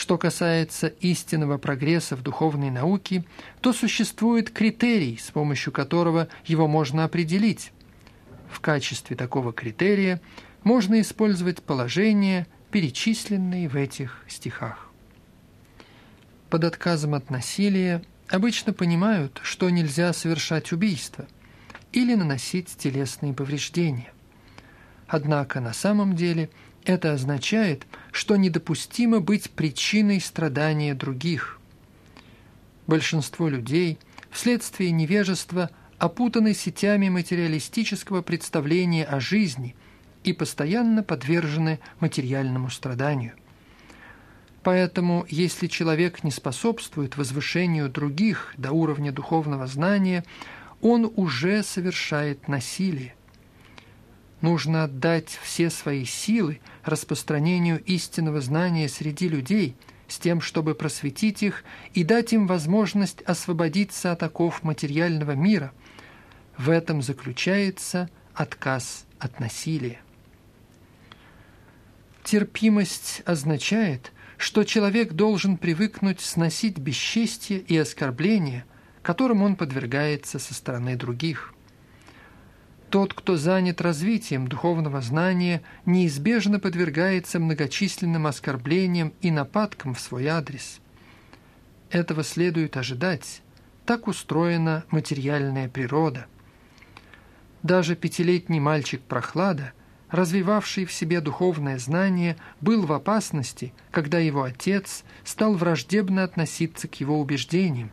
Что 0.00 0.16
касается 0.16 0.86
истинного 0.86 1.58
прогресса 1.58 2.16
в 2.16 2.22
духовной 2.22 2.70
науке, 2.70 3.22
то 3.60 3.74
существует 3.74 4.48
критерий, 4.48 5.18
с 5.18 5.30
помощью 5.30 5.74
которого 5.74 6.28
его 6.46 6.66
можно 6.66 7.04
определить. 7.04 7.70
В 8.50 8.60
качестве 8.60 9.14
такого 9.14 9.52
критерия 9.52 10.22
можно 10.64 11.02
использовать 11.02 11.62
положения, 11.62 12.46
перечисленные 12.70 13.68
в 13.68 13.76
этих 13.76 14.24
стихах. 14.26 14.88
Под 16.48 16.64
отказом 16.64 17.12
от 17.12 17.28
насилия 17.28 18.02
обычно 18.30 18.72
понимают, 18.72 19.38
что 19.42 19.68
нельзя 19.68 20.14
совершать 20.14 20.72
убийство 20.72 21.26
или 21.92 22.14
наносить 22.14 22.74
телесные 22.74 23.34
повреждения. 23.34 24.14
Однако 25.08 25.60
на 25.60 25.74
самом 25.74 26.16
деле 26.16 26.48
Это 26.86 27.12
означает, 27.12 27.84
что 28.12 28.36
недопустимо 28.36 29.20
быть 29.20 29.50
причиной 29.50 30.20
страдания 30.20 30.94
других. 30.94 31.58
Большинство 32.86 33.48
людей 33.48 33.98
вследствие 34.30 34.90
невежества 34.90 35.70
опутаны 35.98 36.54
сетями 36.54 37.08
материалистического 37.08 38.22
представления 38.22 39.04
о 39.04 39.20
жизни 39.20 39.76
и 40.24 40.32
постоянно 40.32 41.02
подвержены 41.02 41.78
материальному 42.00 42.70
страданию. 42.70 43.34
Поэтому, 44.62 45.24
если 45.28 45.68
человек 45.68 46.22
не 46.22 46.30
способствует 46.30 47.16
возвышению 47.16 47.88
других 47.88 48.52
до 48.58 48.72
уровня 48.72 49.10
духовного 49.10 49.66
знания, 49.66 50.24
он 50.82 51.10
уже 51.16 51.62
совершает 51.62 52.48
насилие. 52.48 53.14
Нужно 54.40 54.84
отдать 54.84 55.38
все 55.42 55.70
свои 55.70 56.04
силы 56.04 56.60
распространению 56.84 57.82
истинного 57.84 58.40
знания 58.40 58.88
среди 58.88 59.28
людей 59.28 59.76
с 60.08 60.18
тем, 60.18 60.40
чтобы 60.40 60.74
просветить 60.74 61.42
их 61.42 61.64
и 61.92 62.04
дать 62.04 62.32
им 62.32 62.46
возможность 62.46 63.22
освободиться 63.22 64.12
от 64.12 64.22
оков 64.22 64.62
материального 64.62 65.32
мира. 65.32 65.72
В 66.56 66.70
этом 66.70 67.02
заключается 67.02 68.08
отказ 68.34 69.04
от 69.18 69.40
насилия. 69.40 70.00
Терпимость 72.24 73.22
означает– 73.24 74.12
что 74.40 74.64
человек 74.64 75.12
должен 75.12 75.58
привыкнуть 75.58 76.20
сносить 76.20 76.78
бесчестие 76.78 77.58
и 77.60 77.76
оскорбления, 77.76 78.64
которым 79.02 79.42
он 79.42 79.54
подвергается 79.54 80.38
со 80.38 80.54
стороны 80.54 80.96
других. 80.96 81.52
Тот, 82.90 83.14
кто 83.14 83.36
занят 83.36 83.80
развитием 83.80 84.48
духовного 84.48 85.00
знания, 85.00 85.62
неизбежно 85.86 86.58
подвергается 86.58 87.38
многочисленным 87.38 88.26
оскорблениям 88.26 89.12
и 89.20 89.30
нападкам 89.30 89.94
в 89.94 90.00
свой 90.00 90.26
адрес. 90.26 90.80
Этого 91.90 92.24
следует 92.24 92.76
ожидать. 92.76 93.42
Так 93.86 94.08
устроена 94.08 94.84
материальная 94.90 95.68
природа. 95.68 96.26
Даже 97.62 97.94
пятилетний 97.94 98.58
мальчик 98.58 99.00
Прохлада– 99.00 99.72
развивавший 100.10 100.84
в 100.84 100.92
себе 100.92 101.20
духовное 101.20 101.78
знание, 101.78 102.36
был 102.60 102.84
в 102.84 102.92
опасности, 102.92 103.72
когда 103.90 104.18
его 104.18 104.42
отец 104.42 105.04
стал 105.24 105.54
враждебно 105.54 106.24
относиться 106.24 106.88
к 106.88 106.96
его 107.00 107.20
убеждениям. 107.20 107.90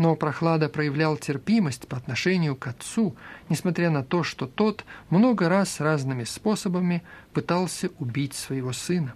Но 0.00 0.16
Прохлада 0.16 0.70
проявлял 0.70 1.18
терпимость 1.18 1.86
по 1.86 1.98
отношению 1.98 2.56
к 2.56 2.66
отцу, 2.68 3.14
несмотря 3.50 3.90
на 3.90 4.02
то, 4.02 4.22
что 4.22 4.46
тот 4.46 4.86
много 5.10 5.50
раз 5.50 5.78
разными 5.78 6.24
способами 6.24 7.02
пытался 7.34 7.90
убить 7.98 8.32
своего 8.32 8.72
сына. 8.72 9.12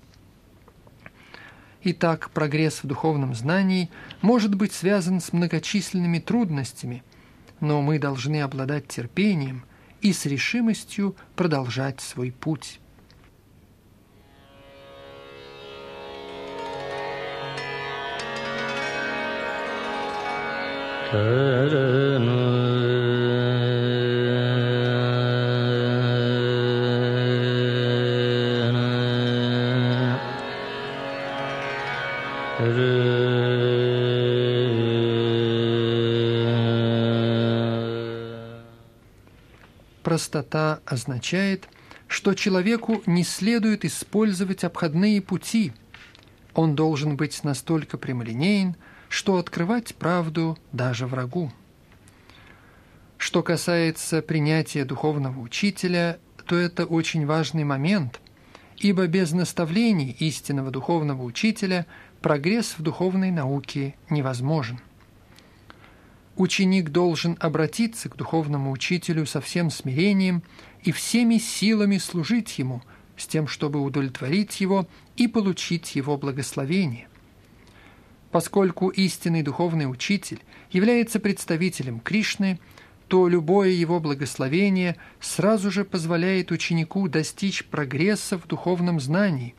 Итак, 1.85 2.28
прогресс 2.35 2.82
в 2.82 2.87
духовном 2.87 3.35
знании 3.35 3.89
может 4.20 4.57
быть 4.57 4.74
связан 4.74 5.22
с 5.22 5.32
многочисленными 5.32 6.18
трудностями, 6.18 7.03
но 7.61 7.80
мы 7.80 7.99
должны 7.99 8.43
обладать 8.43 8.87
терпением– 8.87 9.64
и 10.03 10.12
с 10.12 10.26
решимостью 10.26 11.16
продолжать 11.35 12.03
свой 12.03 12.30
путь. 12.30 12.78
Простота 40.03 40.81
означает, 40.85 41.69
что 42.07 42.35
человеку 42.35 43.03
не 43.07 43.25
следует 43.25 43.85
использовать 43.85 44.62
обходные 44.62 45.21
пути. 45.21 45.73
Он 46.55 46.75
должен 46.77 47.17
быть 47.17 47.43
настолько 47.43 47.99
прямолинеен, 47.99 48.77
что 49.15 49.37
открывать 49.37 49.95
правду 49.95 50.59
даже 50.73 51.07
врагу. 51.07 51.53
Что 53.17 53.45
касается 53.45 54.23
принятия 54.23 54.85
духовного 54.85 55.39
учителя, 55.39 56.19
то 56.49 56.57
это 56.57 56.85
очень 56.85 57.25
важный 57.25 57.62
момент, 57.62 58.21
ибо 58.77 59.07
без 59.07 59.31
наставлений 59.31 60.17
истинного 60.19 60.73
духовного 60.73 61.23
учителя 61.23 61.87
прогресс 62.23 62.75
в 62.77 62.83
духовной 62.83 63.31
науке 63.31 63.95
невозможен. 64.11 64.81
Ученик 66.35 66.91
должен 66.91 67.37
обратиться 67.39 68.09
к 68.09 68.17
духовному 68.17 68.73
учителю 68.73 69.27
со 69.27 69.41
всем 69.41 69.71
смирением 69.71 70.43
и 70.83 70.91
всеми 70.91 71.39
силами 71.39 71.99
служить 71.99 72.59
ему, 72.59 72.83
с 73.17 73.29
тем, 73.29 73.47
чтобы 73.47 73.81
удовлетворить 73.81 74.61
его 74.61 74.89
и 75.17 75.29
получить 75.29 75.95
его 75.95 76.17
благословение. 76.19 77.07
Поскольку 78.35 78.89
истинный 78.89 79.43
духовный 79.43 79.89
учитель 79.89 80.41
является 80.72 81.20
представителем 81.20 82.01
Кришны, 82.01 82.59
то 83.07 83.28
любое 83.28 83.68
его 83.68 84.01
благословение 84.01 84.97
сразу 85.20 85.70
же 85.70 85.85
позволяет 85.85 86.51
ученику 86.51 87.07
достичь 87.07 87.64
прогресса 87.64 88.37
в 88.37 88.49
духовном 88.49 88.99
знании, 88.99 89.55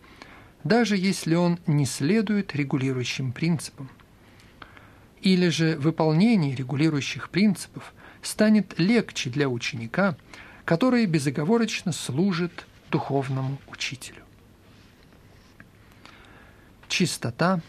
даже 0.66 0.98
если 0.98 1.36
он 1.36 1.58
не 1.68 1.86
следует 1.86 2.54
регулирующим 2.54 3.32
принципам 3.32 3.90
или 5.22 5.48
же 5.48 5.78
выполнение 5.78 6.54
регулирующих 6.54 7.30
принципов 7.30 7.94
станет 8.22 8.78
легче 8.78 9.30
для 9.30 9.48
ученика, 9.48 10.18
который 10.66 11.06
безоговорочно 11.06 11.94
служит 11.94 12.68
духовному 12.92 13.58
учителю. 13.70 14.24
Чистота 16.90 17.62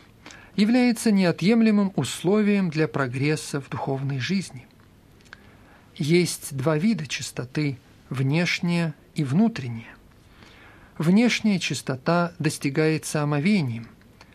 является 0.57 1.11
неотъемлемым 1.11 1.93
условием 1.97 2.71
для 2.71 2.89
прогресса 2.89 3.61
в 3.61 3.69
духовной 3.69 4.19
жизни. 4.19 4.67
Есть 5.95 6.57
два 6.57 6.77
вида 6.77 7.07
чистоты– 7.07 7.79
внешняя 8.11 8.95
и 9.15 9.25
внутренняя. 9.25 9.95
Внешняя 10.99 11.59
чистота 11.59 12.33
достигается 12.39 13.23
омовением, 13.23 13.89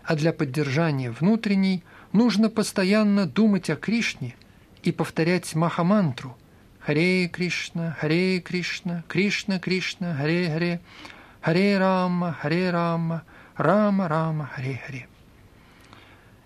а 0.03 0.15
для 0.15 0.33
поддержания 0.33 1.11
внутренней 1.11 1.83
нужно 2.11 2.49
постоянно 2.49 3.25
думать 3.25 3.69
о 3.69 3.75
Кришне 3.75 4.35
и 4.83 4.91
повторять 4.91 5.55
Махамантру 5.55 6.37
Харе 6.79 7.27
Кришна, 7.27 7.95
Харе 7.99 8.39
Кришна, 8.39 9.03
Кришна 9.07 9.59
Кришна, 9.59 10.15
Харе 10.15 10.49
Харе, 10.49 10.81
Харе 11.41 11.77
Рама, 11.77 12.33
Харе 12.33 12.71
Рама, 12.71 13.23
Рама 13.55 14.07
Рама, 14.07 14.47
Харе 14.47 14.81
Харе. 14.85 15.07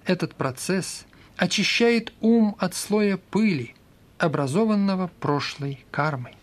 Этот 0.05 0.35
процесс 0.35 1.05
очищает 1.35 2.13
ум 2.21 2.55
от 2.59 2.75
слоя 2.75 3.17
пыли, 3.17 3.75
образованного 4.17 5.09
прошлой 5.19 5.83
кармой. 5.91 6.33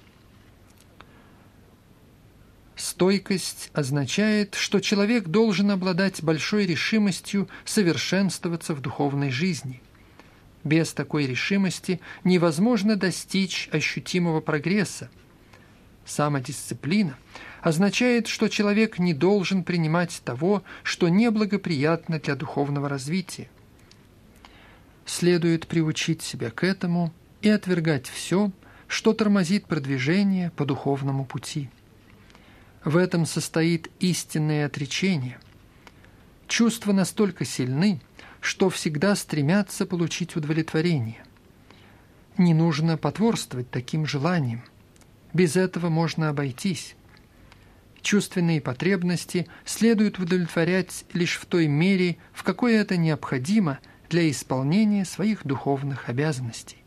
Стойкость 2.75 3.71
означает, 3.73 4.57
что 4.57 4.81
человек 4.81 5.29
должен 5.29 5.71
обладать 5.71 6.23
большой 6.23 6.67
решимостью 6.67 7.49
совершенствоваться 7.65 8.75
в 8.75 8.81
духовной 8.81 9.31
жизни. 9.31 9.81
Без 10.65 10.93
такой 10.93 11.27
решимости 11.27 12.01
невозможно 12.25 12.97
достичь 12.97 13.69
ощутимого 13.73 14.41
прогресса. 14.41 15.11
Самодисциплина 16.05 17.17
означает, 17.61 18.27
что 18.27 18.49
человек 18.49 18.99
не 18.99 19.15
должен 19.15 19.63
принимать 19.63 20.21
того, 20.25 20.63
что 20.83 21.09
неблагоприятно 21.09 22.19
для 22.19 22.35
духовного 22.35 22.89
развития. 22.89 23.49
Следует 25.07 25.67
приучить 25.67 26.23
себя 26.23 26.51
к 26.51 26.65
этому 26.65 27.13
и 27.41 27.49
отвергать 27.49 28.09
все, 28.09 28.51
что 28.89 29.13
тормозит 29.13 29.67
продвижение 29.67 30.51
по 30.51 30.65
духовному 30.65 31.25
пути. 31.25 31.71
В 32.85 32.97
этом 32.97 33.27
состоит 33.27 33.91
истинное 34.01 34.67
отречение. 34.67 35.39
Чувства 36.49 36.93
настолько 36.93 37.45
сильны, 37.45 38.01
что 38.41 38.69
всегда 38.71 39.15
стремятся 39.15 39.87
получить 39.87 40.35
удовлетворение. 40.35 41.25
Не 42.37 42.55
нужно 42.55 42.97
потворствовать 42.97 43.71
таким 43.71 44.05
желаниям. 44.05 44.63
Без 45.33 45.57
этого 45.57 45.89
можно 45.89 46.29
обойтись. 46.29 46.95
Чувственные 48.03 48.61
потребности 48.61 49.47
следует 49.65 50.19
удовлетворять 50.19 51.05
лишь 51.13 51.39
в 51.39 51.47
той 51.47 51.69
мере, 51.69 52.19
в 52.33 52.43
какой 52.43 52.75
это 52.75 52.97
необходимо 52.97 53.79
для 54.11 54.29
исполнения 54.31 55.05
своих 55.05 55.47
духовных 55.47 56.09
обязанностей. 56.09 56.79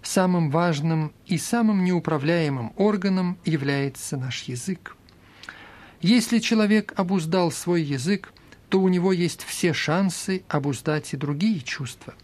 Самым 0.00 0.50
важным 0.50 1.12
и 1.26 1.38
самым 1.38 1.84
неуправляемым 1.84 2.72
органом 2.76 3.38
является 3.44 4.16
наш 4.16 4.42
язык. 4.44 4.96
Если 6.00 6.38
человек 6.38 6.92
обуздал 6.96 7.50
свой 7.50 7.82
язык, 7.82 8.32
то 8.68 8.80
у 8.80 8.88
него 8.88 9.12
есть 9.12 9.42
все 9.44 9.72
шансы 9.72 10.42
обуздать 10.48 11.12
и 11.14 11.16
другие 11.16 11.60
чувства. 11.60 12.14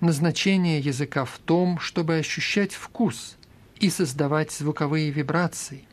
Назначение 0.00 0.80
языка 0.80 1.24
в 1.24 1.38
том, 1.38 1.78
чтобы 1.78 2.16
ощущать 2.16 2.72
вкус 2.72 3.37
и 3.80 3.90
создавать 3.90 4.52
звуковые 4.52 5.10
вибрации. 5.10 5.84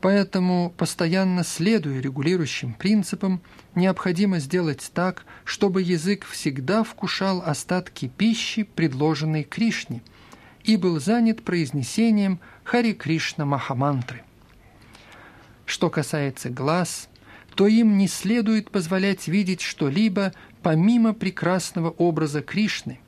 Поэтому, 0.00 0.74
постоянно 0.76 1.44
следуя 1.44 2.00
регулирующим 2.00 2.74
принципам, 2.74 3.40
необходимо 3.76 4.40
сделать 4.40 4.90
так, 4.92 5.24
чтобы 5.44 5.80
язык 5.82 6.26
всегда 6.26 6.82
вкушал 6.82 7.40
остатки 7.40 8.08
пищи, 8.08 8.64
предложенной 8.64 9.44
Кришне, 9.44 10.02
и 10.64 10.76
был 10.76 11.00
занят 11.00 11.44
произнесением 11.44 12.40
Хари 12.64 12.92
Кришна 12.92 13.44
Махамантры. 13.44 14.22
Что 15.66 15.88
касается 15.88 16.50
глаз, 16.50 17.08
то 17.54 17.68
им 17.68 17.96
не 17.96 18.08
следует 18.08 18.70
позволять 18.70 19.28
видеть 19.28 19.60
что-либо 19.60 20.32
помимо 20.62 21.14
прекрасного 21.14 21.90
образа 21.90 22.42
Кришны. 22.42 22.98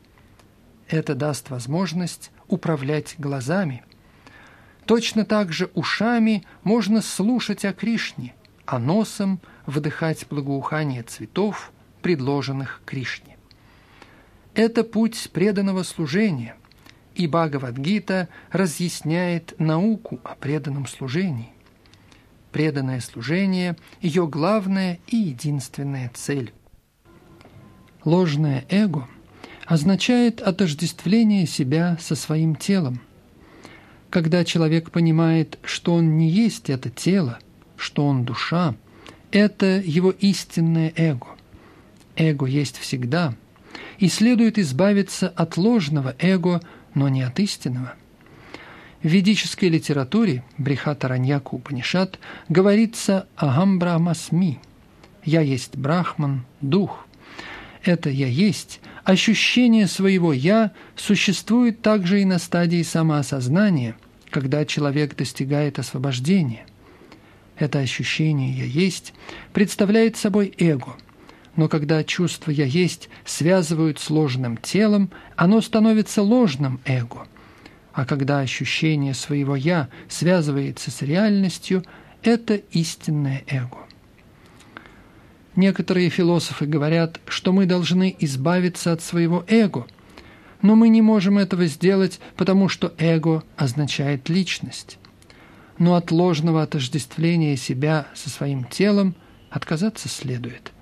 Это 0.88 1.14
даст 1.16 1.50
возможность 1.50 2.30
управлять 2.48 3.14
глазами– 3.18 3.84
Точно 4.86 5.24
так 5.24 5.52
же 5.52 5.70
ушами 5.74 6.44
можно 6.62 7.00
слушать 7.00 7.64
о 7.64 7.72
Кришне, 7.72 8.34
а 8.66 8.78
носом 8.78 9.40
вдыхать 9.66 10.26
благоухание 10.28 11.02
цветов, 11.02 11.72
предложенных 12.02 12.82
Кришне. 12.84 13.38
Это 14.54 14.84
путь 14.84 15.30
преданного 15.32 15.82
служения, 15.84 16.56
и 17.14 17.26
Бхагавадгита 17.26 18.28
разъясняет 18.50 19.58
науку 19.58 20.20
о 20.22 20.34
преданном 20.34 20.86
служении. 20.86 21.50
Преданное 22.52 23.00
служение– 23.00 23.76
ее 24.00 24.28
главная 24.28 24.98
и 25.06 25.16
единственная 25.16 26.10
цель. 26.14 26.52
Ложное 28.04 28.64
эго 28.68 29.08
означает 29.66 30.40
отождествление 30.40 31.46
себя 31.46 31.96
со 32.00 32.14
своим 32.14 32.56
телом– 32.56 33.00
когда 34.14 34.44
человек 34.44 34.92
понимает, 34.92 35.58
что 35.64 35.94
он 35.94 36.16
не 36.16 36.30
есть 36.30 36.70
это 36.70 36.88
тело, 36.88 37.40
что 37.76 38.06
он 38.06 38.24
душа, 38.24 38.76
это 39.32 39.82
его 39.84 40.12
истинное 40.12 40.92
эго. 40.94 41.26
Эго 42.14 42.46
есть 42.46 42.78
всегда, 42.78 43.34
и 43.98 44.06
следует 44.06 44.56
избавиться 44.56 45.26
от 45.26 45.56
ложного 45.56 46.14
эго, 46.20 46.60
но 46.94 47.08
не 47.08 47.22
от 47.22 47.40
истинного. 47.40 47.94
В 49.02 49.08
ведической 49.08 49.68
литературе 49.68 50.44
Брихата 50.58 51.08
Раньяку 51.08 51.56
Упанишат 51.56 52.20
говорится 52.48 53.26
«Агам 53.34 53.80
Брахмасми»– 53.80 54.60
«Я 55.24 55.40
есть 55.40 55.76
Брахман, 55.76 56.44
Дух». 56.60 57.08
Это 57.84 58.08
«Я 58.08 58.28
есть» 58.28 58.80
ощущение 59.04 59.86
своего 59.86 60.32
«я» 60.32 60.72
существует 60.96 61.82
также 61.82 62.22
и 62.22 62.24
на 62.24 62.38
стадии 62.38 62.82
самоосознания, 62.82 63.94
когда 64.30 64.64
человек 64.64 65.14
достигает 65.14 65.78
освобождения. 65.78 66.66
Это 67.58 67.80
ощущение 67.80 68.52
«я 68.52 68.64
есть» 68.64 69.12
представляет 69.52 70.16
собой 70.16 70.54
эго, 70.58 70.96
но 71.56 71.68
когда 71.68 72.02
чувство 72.04 72.50
«я 72.50 72.64
есть» 72.64 73.10
связывают 73.26 74.00
с 74.00 74.08
ложным 74.08 74.56
телом, 74.56 75.10
оно 75.36 75.60
становится 75.60 76.22
ложным 76.22 76.80
эго. 76.86 77.28
А 77.92 78.06
когда 78.06 78.40
ощущение 78.40 79.12
своего 79.12 79.54
«я» 79.56 79.90
связывается 80.08 80.90
с 80.90 81.02
реальностью, 81.02 81.84
это 82.22 82.54
истинное 82.54 83.44
эго. 83.46 83.83
Некоторые 85.56 86.10
философы 86.10 86.66
говорят, 86.66 87.20
что 87.26 87.52
мы 87.52 87.66
должны 87.66 88.14
избавиться 88.18 88.92
от 88.92 89.02
своего 89.02 89.44
эго– 89.48 89.86
но 90.64 90.76
мы 90.76 90.88
не 90.88 91.02
можем 91.02 91.36
этого 91.36 91.66
сделать, 91.66 92.20
потому 92.36 92.70
что 92.70 92.94
эго 92.96 93.44
означает 93.54 94.30
личность. 94.30 94.98
Но 95.76 95.94
от 95.94 96.10
ложного 96.10 96.62
отождествления 96.62 97.56
себя 97.56 98.06
со 98.14 98.30
своим 98.30 98.64
телом 98.64 99.14
отказаться 99.50 100.08
следует. 100.08 100.72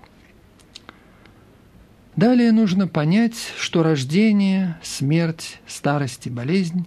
Далее 2.14 2.52
нужно 2.52 2.86
понять, 2.86 3.34
что 3.58 3.82
рождение, 3.82 4.78
смерть, 4.84 5.58
старость 5.66 6.28
и 6.28 6.30
болезнь 6.30 6.86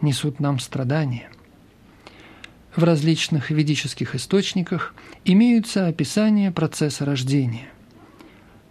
несут 0.00 0.38
нам 0.38 0.60
страдания. 0.60 1.28
В 2.76 2.84
различных 2.84 3.50
ведических 3.50 4.14
источниках 4.14 4.94
имеются 5.24 5.86
описания 5.86 6.52
процесса 6.52 7.06
рождения. 7.06 7.68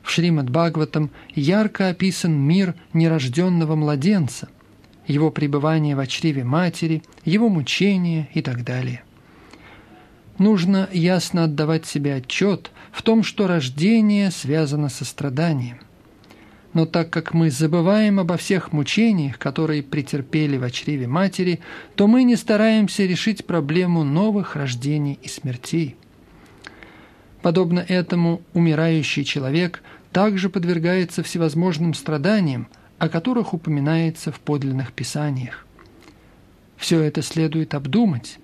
В 0.03 0.11
Шримад 0.11 0.47
Бхагаватам 0.47 1.09
ярко 1.33 1.89
описан 1.89 2.33
мир 2.33 2.75
нерожденного 2.93 3.75
младенца, 3.75 4.47
его 5.07 5.31
пребывание 5.31 5.95
в 5.95 6.05
чреве 6.05 6.43
матери, 6.43 7.01
его 7.23 7.49
мучения 7.49 8.29
и 8.35 8.43
так 8.43 8.63
далее. 8.63 9.03
Нужно 10.37 10.87
ясно 10.93 11.45
отдавать 11.45 11.87
себе 11.87 12.15
отчет 12.15 12.71
в 12.91 13.01
том, 13.01 13.23
что 13.23 13.47
рождение 13.47 14.29
связано 14.29 14.89
со 14.89 15.03
страданием. 15.03 15.79
Но 16.75 16.85
так 16.85 17.09
как 17.09 17.33
мы 17.33 17.51
забываем 17.51 18.19
обо 18.19 18.35
всех 18.35 18.73
мучениях, 18.73 19.39
которые 19.39 19.81
претерпели 19.81 20.57
в 20.57 20.69
чреве 20.71 21.07
матери, 21.07 21.61
то 21.95 22.05
мы 22.05 22.23
не 22.23 22.35
стараемся 22.35 23.05
решить 23.05 23.45
проблему 23.45 24.03
новых 24.03 24.57
рождений 24.57 25.17
и 25.23 25.29
смертей. 25.29 25.95
Подобно 27.41 27.79
этому 27.79 28.41
умирающий 28.53 29.23
человек 29.23 29.83
также 30.11 30.49
подвергается 30.49 31.23
всевозможным 31.23 31.93
страданиям, 31.93 32.67
о 32.97 33.07
которых 33.07 33.53
упоминается 33.53 34.33
в 34.33 34.41
подлинных 34.41 34.91
писаниях. 34.91 35.65
Все 36.75 36.99
это 36.99 37.21
следует 37.21 37.73
обдумать. 37.73 38.37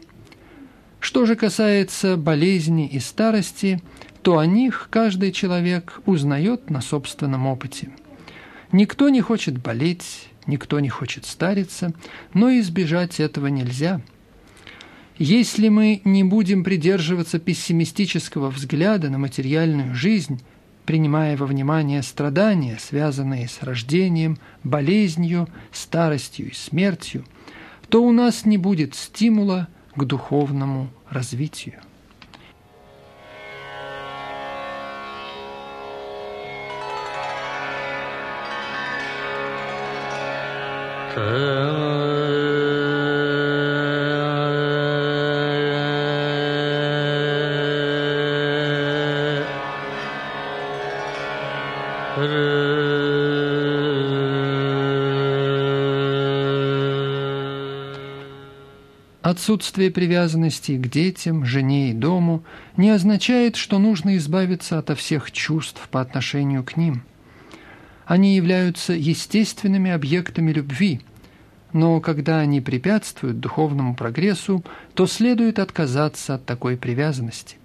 Что 1.01 1.25
же 1.25 1.35
касается 1.35 2.15
болезни 2.15 2.87
и 2.87 2.99
старости, 2.99 3.81
то 4.21 4.37
о 4.37 4.45
них 4.45 4.87
каждый 4.89 5.33
человек 5.33 5.99
узнает 6.05 6.69
на 6.69 6.79
собственном 6.79 7.45
опыте. 7.45 7.89
Никто 8.71 9.09
не 9.09 9.21
хочет 9.21 9.57
болеть, 9.57 10.29
никто 10.47 10.79
не 10.79 10.89
хочет 10.89 11.25
стариться, 11.25 11.93
но 12.33 12.49
избежать 12.59 13.19
этого 13.19 13.47
нельзя. 13.47 14.01
Если 15.17 15.69
мы 15.69 16.01
не 16.03 16.23
будем 16.23 16.63
придерживаться 16.63 17.37
пессимистического 17.37 18.49
взгляда 18.49 19.09
на 19.09 19.17
материальную 19.17 19.93
жизнь 19.93 20.41
принимая 20.85 21.37
во 21.37 21.45
внимание 21.45 22.01
страдания, 22.01 22.77
связанные 22.79 23.47
с 23.47 23.61
рождением, 23.63 24.37
болезнью, 24.63 25.47
старостью 25.71 26.49
и 26.49 26.53
смертью, 26.53 27.25
то 27.89 28.03
у 28.03 28.11
нас 28.11 28.45
не 28.45 28.57
будет 28.57 28.95
стимула 28.95 29.67
к 29.95 30.03
духовному 30.03 30.89
развитию. 31.09 31.81
Отсутствие 59.21 59.91
привязанности 59.91 60.77
к 60.77 60.87
детям, 60.89 61.45
жене 61.45 61.91
и 61.91 61.93
дому 61.93 62.43
не 62.77 62.89
означает, 62.89 63.55
что 63.55 63.79
нужно 63.79 64.17
избавиться 64.17 64.77
от 64.77 64.97
всех 64.97 65.31
чувств 65.31 65.87
по 65.89 65.99
отношению 65.99 66.63
к 66.63 66.77
ним. 66.77 67.03
Они 68.11 68.35
являются 68.35 68.91
естественными 68.91 69.89
объектами 69.89 70.51
любви, 70.51 70.99
но 71.71 72.01
когда 72.01 72.39
они 72.39 72.59
препятствуют 72.59 73.39
духовному 73.39 73.95
прогрессу, 73.95 74.65
то 74.95 75.07
следует 75.07 75.59
отказаться 75.59 76.35
от 76.35 76.45
такой 76.45 76.75
привязанности. 76.75 77.55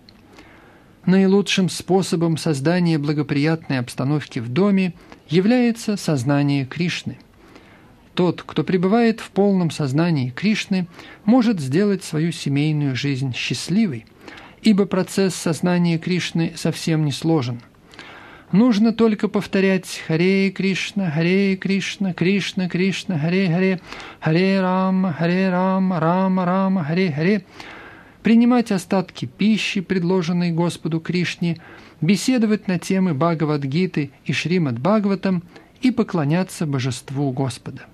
Наилучшим 1.04 1.68
способом 1.68 2.36
создания 2.36 2.96
благоприятной 2.96 3.80
обстановки 3.80 4.38
в 4.38 4.48
доме 4.48 4.94
является 5.28 5.96
сознание 5.96 6.64
Кришны– 6.64 7.18
тот, 8.14 8.44
кто 8.46 8.62
пребывает 8.62 9.18
в 9.18 9.30
полном 9.30 9.72
сознании 9.72 10.30
Кришны, 10.30 10.86
может 11.24 11.58
сделать 11.58 12.04
свою 12.04 12.30
семейную 12.30 12.94
жизнь 12.94 13.34
счастливой, 13.34 14.06
ибо 14.62 14.86
процесс 14.86 15.34
сознания 15.34 15.98
Кришны 15.98 16.52
совсем 16.54 17.04
не 17.04 17.10
сложен. 17.10 17.60
Нужно 18.52 18.92
только 18.92 19.28
повторять 19.28 20.02
Харе 20.06 20.50
Кришна, 20.50 21.10
Харе 21.10 21.56
Кришна, 21.56 22.14
Кришна 22.14 22.68
Кришна, 22.68 23.18
Харе 23.18 23.48
Харе, 23.48 23.80
Харе 24.20 24.60
Рама, 24.60 25.12
Харе 25.12 25.50
Рама, 25.50 25.98
Рама 25.98 26.44
Рама, 26.44 26.84
Харе 26.84 27.12
Харе. 27.12 27.44
принимать 28.22 28.72
остатки 28.72 29.26
пищи, 29.26 29.80
предложенной 29.80 30.50
Господу 30.50 31.00
Кришне, 31.00 31.58
беседовать 32.00 32.66
на 32.66 32.78
темы 32.78 33.14
Бхагавадгиты 33.14 34.10
и 34.24 34.32
Шримад 34.32 34.80
Бхагаватам 34.80 35.44
и 35.80 35.92
поклоняться 35.92 36.66
божеству 36.66 37.30
Господа. 37.30 37.86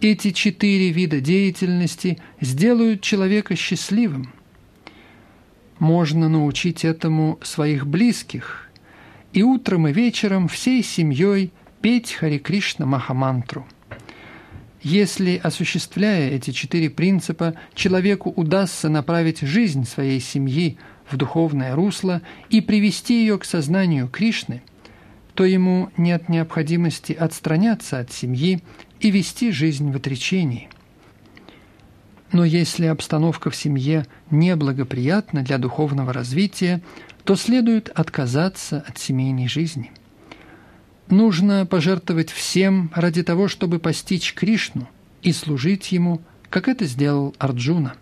Эти 0.00 0.30
четыре 0.30 0.92
вида 0.92 1.20
деятельности 1.20 2.18
сделают 2.40 3.02
человека 3.02 3.54
счастливым. 3.54 4.32
Можно 5.78 6.30
научить 6.30 6.84
этому 6.84 7.38
своих 7.42 7.86
близких 7.86 8.69
и 9.32 9.42
утром 9.42 9.88
и 9.88 9.92
вечером 9.92 10.48
всей 10.48 10.82
семьей 10.82 11.52
петь 11.80 12.12
Хари 12.12 12.38
Кришна 12.38 12.86
Махамантру. 12.86 13.66
Если, 14.82 15.40
осуществляя 15.42 16.30
эти 16.30 16.52
четыре 16.52 16.88
принципа, 16.88 17.54
человеку 17.74 18.30
удастся 18.30 18.88
направить 18.88 19.40
жизнь 19.40 19.84
своей 19.86 20.20
семьи 20.20 20.78
в 21.10 21.16
духовное 21.16 21.74
русло 21.74 22.22
и 22.48 22.60
привести 22.60 23.20
ее 23.20 23.38
к 23.38 23.44
сознанию 23.44 24.08
Кришны, 24.08 24.62
то 25.34 25.44
ему 25.44 25.90
нет 25.96 26.28
необходимости 26.28 27.12
отстраняться 27.12 27.98
от 27.98 28.10
семьи 28.10 28.62
и 29.00 29.10
вести 29.10 29.52
жизнь 29.52 29.90
в 29.90 29.96
отречении. 29.96 30.70
Но 32.32 32.44
если 32.44 32.86
обстановка 32.86 33.50
в 33.50 33.56
семье 33.56 34.06
неблагоприятна 34.30 35.42
для 35.42 35.58
духовного 35.58 36.12
развития, 36.12 36.80
то 37.24 37.36
следует 37.36 37.88
отказаться 37.90 38.84
от 38.86 38.98
семейной 38.98 39.48
жизни. 39.48 39.92
Нужно 41.08 41.66
пожертвовать 41.66 42.30
всем 42.30 42.90
ради 42.94 43.22
того, 43.22 43.48
чтобы 43.48 43.78
постичь 43.78 44.32
Кришну 44.34 44.88
и 45.22 45.32
служить 45.32 45.90
Ему, 45.92 46.22
как 46.48 46.68
это 46.68 46.84
сделал 46.86 47.34
Арджуна. 47.38 47.94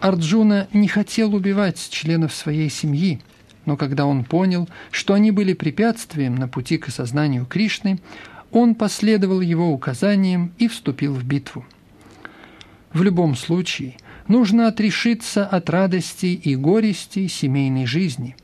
Арджуна 0.00 0.68
не 0.72 0.88
хотел 0.88 1.34
убивать 1.34 1.88
членов 1.90 2.34
своей 2.34 2.70
семьи, 2.70 3.20
но 3.66 3.76
когда 3.76 4.06
он 4.06 4.24
понял, 4.24 4.68
что 4.90 5.14
они 5.14 5.30
были 5.30 5.52
препятствием 5.52 6.34
на 6.34 6.48
пути 6.48 6.78
к 6.78 6.88
осознанию 6.88 7.46
Кришны, 7.46 8.00
он 8.50 8.74
последовал 8.74 9.40
его 9.40 9.70
указаниям 9.70 10.52
и 10.58 10.66
вступил 10.66 11.14
в 11.14 11.24
битву. 11.24 11.64
В 12.92 13.02
любом 13.02 13.36
случае, 13.36 13.96
нужно 14.30 14.68
отрешиться 14.68 15.44
от 15.44 15.68
радостей 15.68 16.34
и 16.34 16.56
горестей 16.56 17.28
семейной 17.28 17.84
жизни, 17.84 18.36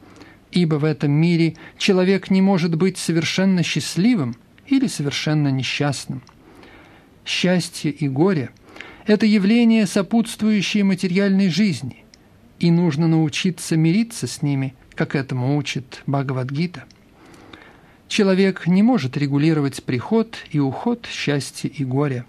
ибо 0.52 0.74
в 0.74 0.84
этом 0.84 1.12
мире 1.12 1.56
человек 1.78 2.28
не 2.28 2.42
может 2.42 2.74
быть 2.74 2.98
совершенно 2.98 3.62
счастливым 3.62 4.36
или 4.66 4.88
совершенно 4.88 5.48
несчастным. 5.48 6.22
Счастье 7.24 7.90
и 7.90 8.08
горе– 8.08 8.50
это 9.06 9.24
явления, 9.24 9.86
сопутствующие 9.86 10.84
материальной 10.84 11.48
жизни, 11.48 12.04
и 12.58 12.70
нужно 12.70 13.06
научиться 13.08 13.76
мириться 13.76 14.26
с 14.26 14.42
ними, 14.42 14.74
как 14.94 15.14
этому 15.14 15.56
учит 15.56 16.02
Бхагавадгита– 16.06 16.84
Человек 18.08 18.68
не 18.68 18.82
может 18.82 19.16
регулировать 19.16 19.82
приход 19.82 20.36
и 20.52 20.60
уход 20.60 21.08
счастья 21.10 21.68
и 21.68 21.84
горя. 21.84 22.24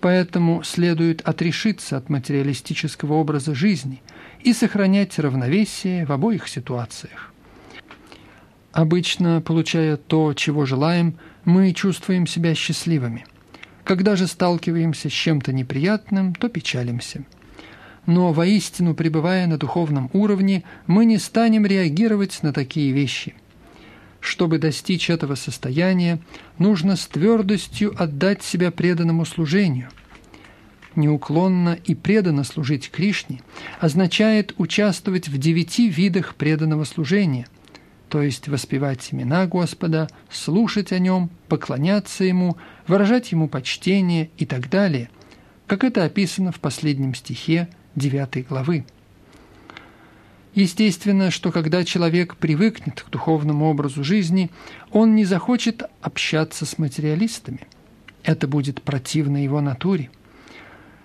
Поэтому 0.00 0.62
следует 0.62 1.22
отрешиться 1.22 1.96
от 1.96 2.08
материалистического 2.08 3.14
образа 3.14 3.54
жизни 3.54 4.02
и 4.42 4.52
сохранять 4.52 5.18
равновесие 5.18 6.06
в 6.06 6.12
обоих 6.12 6.46
ситуациях. 6.46 7.32
Обычно, 8.72 9.40
получая 9.40 9.96
то, 9.96 10.34
чего 10.34 10.66
желаем, 10.66 11.18
мы 11.44 11.72
чувствуем 11.72 12.26
себя 12.26 12.54
счастливыми. 12.54 13.26
Когда 13.82 14.14
же 14.14 14.26
сталкиваемся 14.26 15.08
с 15.08 15.12
чем-то 15.12 15.52
неприятным, 15.52 16.34
то 16.34 16.48
печалимся. 16.48 17.24
Но 18.06 18.32
воистину, 18.32 18.94
пребывая 18.94 19.46
на 19.46 19.58
духовном 19.58 20.10
уровне, 20.12 20.62
мы 20.86 21.06
не 21.06 21.18
станем 21.18 21.66
реагировать 21.66 22.38
на 22.42 22.52
такие 22.52 22.92
вещи– 22.92 23.34
чтобы 24.28 24.58
достичь 24.58 25.08
этого 25.08 25.36
состояния, 25.36 26.20
нужно 26.58 26.96
с 26.96 27.06
твердостью 27.06 27.94
отдать 28.00 28.42
себя 28.42 28.70
преданному 28.70 29.24
служению. 29.24 29.88
Неуклонно 30.94 31.78
и 31.82 31.94
преданно 31.94 32.44
служить 32.44 32.90
Кришне 32.90 33.40
означает 33.80 34.52
участвовать 34.58 35.28
в 35.28 35.38
девяти 35.38 35.88
видах 35.88 36.34
преданного 36.34 36.84
служения, 36.84 37.46
то 38.10 38.20
есть 38.20 38.48
воспевать 38.48 39.08
имена 39.12 39.46
Господа, 39.46 40.08
слушать 40.30 40.92
о 40.92 40.98
Нем, 40.98 41.30
поклоняться 41.48 42.24
Ему, 42.24 42.58
выражать 42.86 43.32
Ему 43.32 43.48
почтение 43.48 44.28
и 44.36 44.44
так 44.44 44.68
далее, 44.68 45.08
как 45.66 45.84
это 45.84 46.04
описано 46.04 46.52
в 46.52 46.60
последнем 46.60 47.14
стихе 47.14 47.68
9 47.94 48.46
главы. 48.46 48.84
Естественно, 50.58 51.30
что 51.30 51.52
когда 51.52 51.84
человек 51.84 52.34
привыкнет 52.34 53.02
к 53.02 53.10
духовному 53.10 53.66
образу 53.66 54.02
жизни, 54.02 54.50
он 54.90 55.14
не 55.14 55.24
захочет 55.24 55.84
общаться 56.02 56.66
с 56.66 56.78
материалистами. 56.78 57.60
Это 58.24 58.48
будет 58.48 58.82
противно 58.82 59.44
его 59.44 59.60
натуре. 59.60 60.10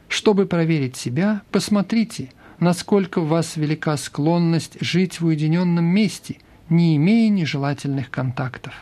Чтобы 0.08 0.48
проверить 0.48 0.96
себя, 0.96 1.44
посмотрите, 1.52 2.32
насколько 2.60 3.22
в 3.22 3.28
вас 3.28 3.56
велика 3.56 3.96
склонность 3.98 4.78
жить 4.82 5.22
в 5.22 5.28
уединенном 5.28 5.86
месте, 5.86 6.38
не 6.70 6.96
имея 6.96 7.30
нежелательных 7.30 8.10
контактов. 8.10 8.74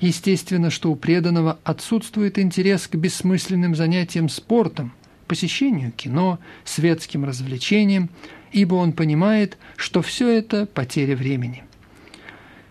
Естественно, 0.00 0.70
что 0.70 0.90
у 0.90 0.96
преданного 0.96 1.60
отсутствует 1.62 2.40
интерес 2.40 2.88
к 2.88 2.96
бессмысленным 2.96 3.76
занятиям 3.76 4.28
спортом, 4.28 4.92
посещению 5.28 5.92
кино, 5.92 6.40
светским 6.64 7.24
развлечениям, 7.24 8.10
ибо 8.52 8.74
он 8.74 8.92
понимает, 8.92 9.58
что 9.76 10.02
все 10.02 10.28
это 10.28 10.66
потеря 10.66 11.16
времени. 11.16 11.64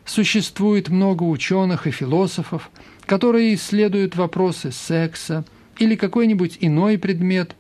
Существует 0.06 0.90
много 0.90 1.24
ученых 1.24 1.86
и 1.86 1.92
философов, 1.92 2.72
которые 3.06 3.56
исследуют 3.56 4.16
вопросы 4.16 4.72
секса 4.72 5.46
или 5.80 5.96
какой-нибудь 5.96 6.58
иной 6.62 6.98
предмет, 6.98 7.56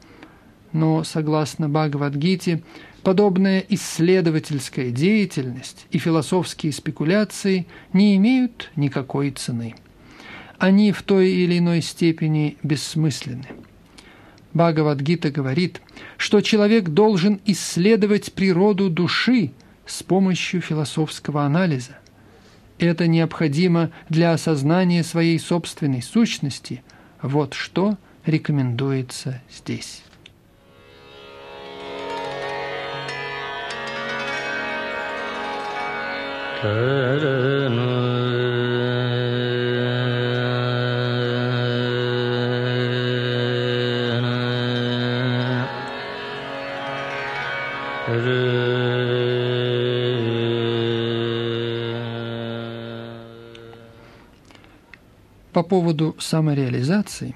но, 0.72 1.04
согласно 1.04 1.70
Бхагавадгите, 1.70 2.64
подобная 3.04 3.64
исследовательская 3.70 4.92
деятельность 4.92 5.88
и 5.92 5.98
философские 5.98 6.72
спекуляции 6.74 7.68
не 7.94 8.16
имеют 8.18 8.72
никакой 8.76 9.32
цены. 9.32 9.76
Они 10.58 10.92
в 10.92 11.04
той 11.04 11.32
или 11.32 11.60
иной 11.60 11.82
степени 11.82 12.58
бессмысленны. 12.64 13.48
Бхагавадгита 14.58 15.30
говорит, 15.30 15.82
что 16.18 16.42
человек 16.42 16.90
должен 16.90 17.40
исследовать 17.46 18.34
природу 18.34 18.90
души 18.90 19.52
с 19.86 20.02
помощью 20.04 20.62
философского 20.62 21.44
анализа. 21.44 22.00
Это 22.80 23.08
необходимо 23.08 23.92
для 24.10 24.34
осознания 24.34 25.04
своей 25.04 25.40
собственной 25.40 26.02
сущности. 26.02 26.84
Вот 27.22 27.54
что 27.54 27.98
рекомендуется 28.26 29.42
здесь. 29.50 30.04
По 36.62 37.38
поводу 55.68 56.16
самореализации, 56.20 57.36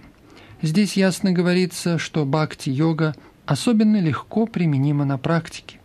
здесь 0.64 0.98
ясно 0.98 1.32
говорится, 1.32 2.00
что 2.00 2.26
бхакти-йога 2.26 3.14
особенно 3.46 4.02
легко 4.02 4.48
применима 4.48 5.06
на 5.06 5.20
практике. 5.20 5.80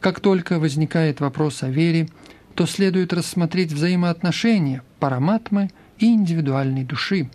Как 0.00 0.20
только 0.20 0.58
возникает 0.58 1.20
вопрос 1.20 1.62
о 1.62 1.68
вере, 1.68 2.08
то 2.54 2.66
следует 2.66 3.12
рассмотреть 3.12 3.72
взаимоотношения 3.72 4.82
параматмы 4.98 5.70
и 5.98 6.12
индивидуальной 6.12 6.84
души. 6.84 7.30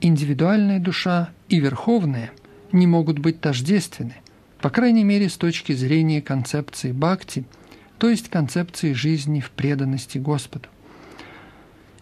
Индивидуальная 0.00 0.78
душа 0.78 1.30
и 1.48 1.58
верховная 1.58 2.30
не 2.72 2.86
могут 2.86 3.18
быть 3.18 3.40
тождественны, 3.40 4.14
по 4.60 4.70
крайней 4.70 5.04
мере 5.04 5.28
с 5.28 5.36
точки 5.36 5.72
зрения 5.72 6.22
концепции 6.22 6.92
бхакти, 6.92 7.44
то 7.98 8.08
есть 8.08 8.28
концепции 8.28 8.92
жизни 8.92 9.40
в 9.40 9.50
преданности 9.50 10.18
Господу. 10.18 10.68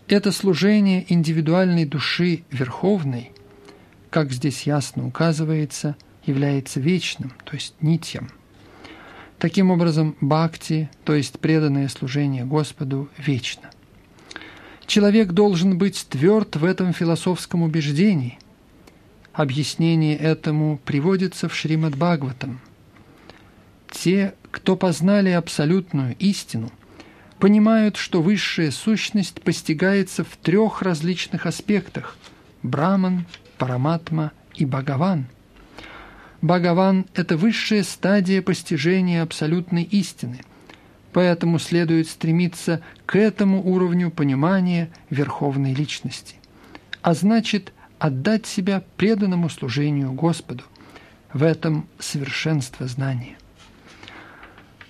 Это 0.08 0.30
служение 0.30 1.04
индивидуальной 1.12 1.84
души 1.84 2.44
Верховной, 2.52 3.32
как 4.08 4.30
здесь 4.30 4.62
ясно 4.62 5.04
указывается, 5.04 5.96
является 6.24 6.78
вечным, 6.78 7.32
то 7.44 7.54
есть 7.54 7.74
нитьем. 7.80 8.30
Таким 9.40 9.72
образом, 9.72 10.16
бхакти, 10.20 10.88
то 11.04 11.12
есть 11.12 11.40
преданное 11.40 11.88
служение 11.88 12.44
Господу, 12.44 13.08
вечно. 13.18 13.68
Человек 14.86 15.32
должен 15.32 15.76
быть 15.76 16.06
тверд 16.08 16.54
в 16.54 16.64
этом 16.64 16.92
философском 16.92 17.62
убеждении. 17.62 18.38
Объяснение 19.32 20.16
этому 20.16 20.78
приводится 20.84 21.48
в 21.48 21.54
Шримад 21.54 21.96
Бхагаватам. 21.96 22.60
Те, 23.90 24.34
кто 24.52 24.76
познали 24.76 25.30
абсолютную 25.30 26.14
истину, 26.20 26.70
понимают, 27.38 27.96
что 27.96 28.22
высшая 28.22 28.70
сущность 28.70 29.42
постигается 29.42 30.24
в 30.24 30.36
трех 30.36 30.82
различных 30.82 31.46
аспектах– 31.46 32.16
Браман, 32.62 33.26
Параматма 33.58 34.32
и 34.54 34.64
Бхагаван. 34.64 35.26
Бхагаван– 36.42 37.06
это 37.14 37.36
высшая 37.36 37.82
стадия 37.82 38.42
постижения 38.42 39.22
абсолютной 39.22 39.82
истины, 39.82 40.40
поэтому 41.12 41.58
следует 41.58 42.08
стремиться 42.08 42.82
к 43.06 43.16
этому 43.16 43.62
уровню 43.62 44.10
понимания 44.10 44.90
Верховной 45.10 45.74
Личности. 45.74 46.36
А 47.02 47.14
значит, 47.14 47.72
отдать 47.98 48.46
себя 48.46 48.82
преданному 48.96 49.48
служению 49.48 50.12
Господу. 50.12 50.64
В 51.32 51.42
этом 51.42 51.86
совершенство 51.98 52.86
знания. 52.86 53.36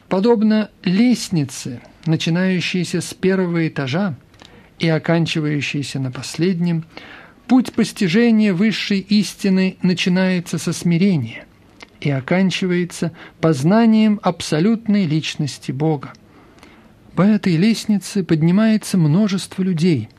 Подобно 0.09 0.71
лестнице, 0.85 1.81
начинающейся 2.07 3.01
с 3.01 3.15
первого 3.15 3.69
этажа 3.69 4.17
и 4.79 4.89
оканчивающейся 4.89 5.99
на 5.99 6.11
последнем, 6.11 6.85
путь 7.47 7.73
постижения 7.73 8.53
высшей 8.53 9.01
истины 9.01 9.77
начинается 9.83 10.59
со 10.59 10.73
смирения 10.73 11.47
и 12.01 12.11
оканчивается 12.11 13.13
познанием 13.41 14.21
абсолютной 14.23 15.07
личности 15.07 15.73
Бога. 15.73 16.13
По 17.15 17.23
этой 17.23 17.57
лестнице 17.57 18.23
поднимается 18.25 18.99
множество 18.99 19.63
людей– 19.63 20.09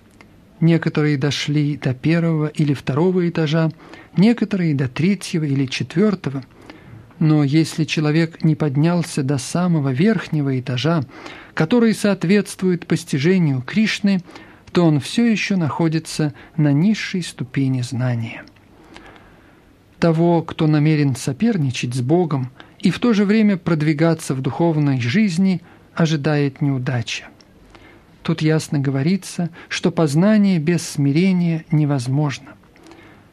Некоторые 0.60 1.18
дошли 1.18 1.78
до 1.78 1.94
первого 1.94 2.48
или 2.48 2.74
второго 2.74 3.30
этажа, 3.30 3.70
некоторые 4.16 4.74
до 4.74 4.88
третьего 4.88 5.44
или 5.44 5.66
четвертого. 5.68 6.44
Но 7.20 7.44
если 7.44 7.84
человек 7.84 8.44
не 8.44 8.56
поднялся 8.56 9.24
до 9.24 9.38
самого 9.38 9.90
верхнего 9.90 10.60
этажа, 10.60 11.04
который 11.58 11.96
соответствует 11.96 12.86
постижению 12.86 13.64
Кришны, 13.64 14.22
то 14.74 14.86
он 14.86 15.00
все 15.00 15.26
еще 15.26 15.56
находится 15.56 16.36
на 16.56 16.72
низшей 16.72 17.24
ступени 17.24 17.82
знания. 17.82 18.44
Того, 19.98 20.44
кто 20.44 20.68
намерен 20.68 21.16
соперничать 21.16 21.96
с 21.96 22.02
Богом 22.02 22.52
и 22.78 22.92
в 22.92 23.00
то 23.00 23.12
же 23.14 23.26
время 23.26 23.58
продвигаться 23.58 24.36
в 24.36 24.42
духовной 24.42 25.02
жизни, 25.02 25.64
ожидает 25.96 26.62
неудача. 26.62 27.26
Тут 28.22 28.44
ясно 28.44 28.78
говорится, 28.78 29.50
что 29.68 29.90
познание 29.90 30.60
без 30.60 30.88
смирения 30.88 31.66
невозможно. 31.72 32.50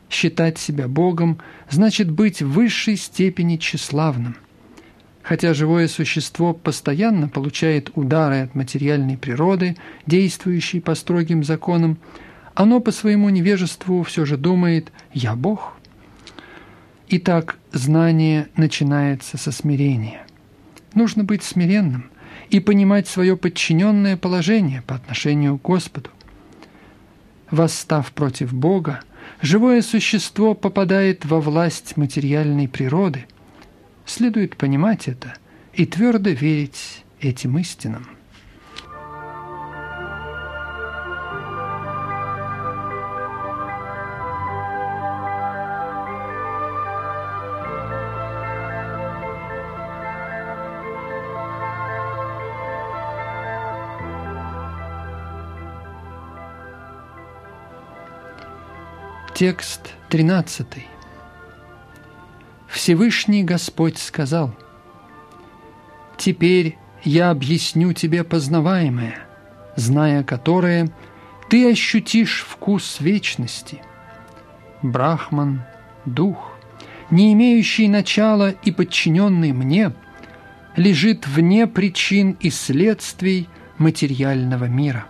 Считать 0.09 0.57
себя 0.57 0.89
Богом 0.89 1.41
значит 1.69 2.11
быть 2.11 2.41
в 2.41 2.53
высшей 2.53 2.97
степени 2.97 3.59
тщеславным. 3.59 4.37
Хотя 5.25 5.55
живое 5.55 5.89
существо 5.89 6.53
постоянно 6.53 7.29
получает 7.29 7.91
удары 7.97 8.43
от 8.43 8.55
материальной 8.55 9.17
природы, 9.17 9.77
действующей 10.07 10.81
по 10.81 10.95
строгим 10.95 11.43
законам, 11.43 11.99
оно 12.55 12.79
по 12.79 12.93
своему 12.93 13.31
невежеству 13.31 14.05
все 14.05 14.27
же 14.27 14.37
думает 14.37 14.93
«я 15.13 15.35
Бог». 15.35 15.77
Итак, 17.09 17.57
знание 17.73 18.49
начинается 18.57 19.39
со 19.39 19.51
смирения. 19.51 20.27
Нужно 20.95 21.25
быть 21.25 21.43
смиренным, 21.43 22.11
и 22.51 22.61
понимать 22.61 23.09
свое 23.09 23.37
подчиненное 23.37 24.17
положение 24.17 24.83
по 24.83 24.95
отношению 24.95 25.59
к 25.59 25.63
Господу. 25.63 26.11
Восстав 27.51 28.13
против 28.13 28.53
Бога, 28.53 29.01
живое 29.41 29.83
существо 29.83 30.55
попадает 30.55 31.25
во 31.25 31.41
власть 31.41 31.97
материальной 31.97 32.69
природы. 32.69 33.27
Следует 34.07 34.57
понимать 34.57 35.09
это 35.09 35.35
и 35.73 35.87
твердо 35.87 36.31
верить 36.31 37.05
этим 37.21 37.59
истинам. 37.59 38.07
Текст 59.35 59.93
13. 60.11 60.94
Всевышний 62.75 63.45
Господь 63.45 63.99
сказал, 63.99 64.53
«Теперь 66.17 66.77
я 67.05 67.31
объясню 67.31 67.93
тебе 67.93 68.25
познаваемое, 68.25 69.21
зная 69.77 70.25
которое, 70.25 70.91
ты 71.49 71.71
ощутишь 71.71 72.45
вкус 72.45 72.99
вечности. 72.99 73.81
Брахман– 74.83 75.63
дух, 76.05 76.59
не 77.11 77.33
имеющий 77.35 77.87
начала 77.87 78.51
и 78.51 78.73
подчиненный 78.73 79.53
мне, 79.53 79.93
лежит 80.75 81.29
вне 81.29 81.69
причин 81.69 82.37
и 82.41 82.51
следствий 82.51 83.49
материального 83.79 84.65
мира». 84.65 85.07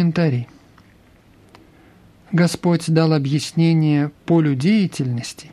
Комментарий. 0.00 0.48
Господь 2.32 2.90
дал 2.90 3.12
объяснение 3.12 4.10
полю 4.24 4.54
деятельности, 4.54 5.50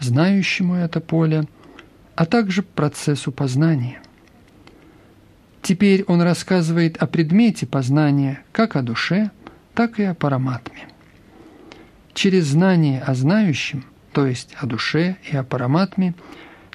знающему 0.00 0.74
это 0.74 1.02
поле, 1.02 1.44
а 2.14 2.24
также 2.24 2.62
процессу 2.62 3.30
познания. 3.30 4.00
Теперь 5.60 6.02
он 6.04 6.22
рассказывает 6.22 6.96
о 6.96 7.06
предмете 7.06 7.66
познания 7.66 8.42
как 8.52 8.76
о 8.76 8.80
душе, 8.80 9.30
так 9.74 10.00
и 10.00 10.04
о 10.04 10.14
параматме. 10.14 10.88
Через 12.14 12.46
знание 12.46 13.02
о 13.02 13.14
знающем, 13.14 13.84
то 14.12 14.26
есть 14.26 14.54
о 14.58 14.64
душе 14.64 15.18
и 15.30 15.36
о 15.36 15.44
параматме, 15.44 16.14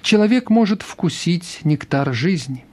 человек 0.00 0.48
может 0.48 0.82
вкусить 0.82 1.58
нектар 1.64 2.14
жизни. 2.14 2.64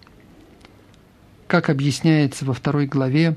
Как 1.47 1.71
объясняется 1.71 2.45
во 2.45 2.53
второй 2.53 2.85
главе 2.85 3.35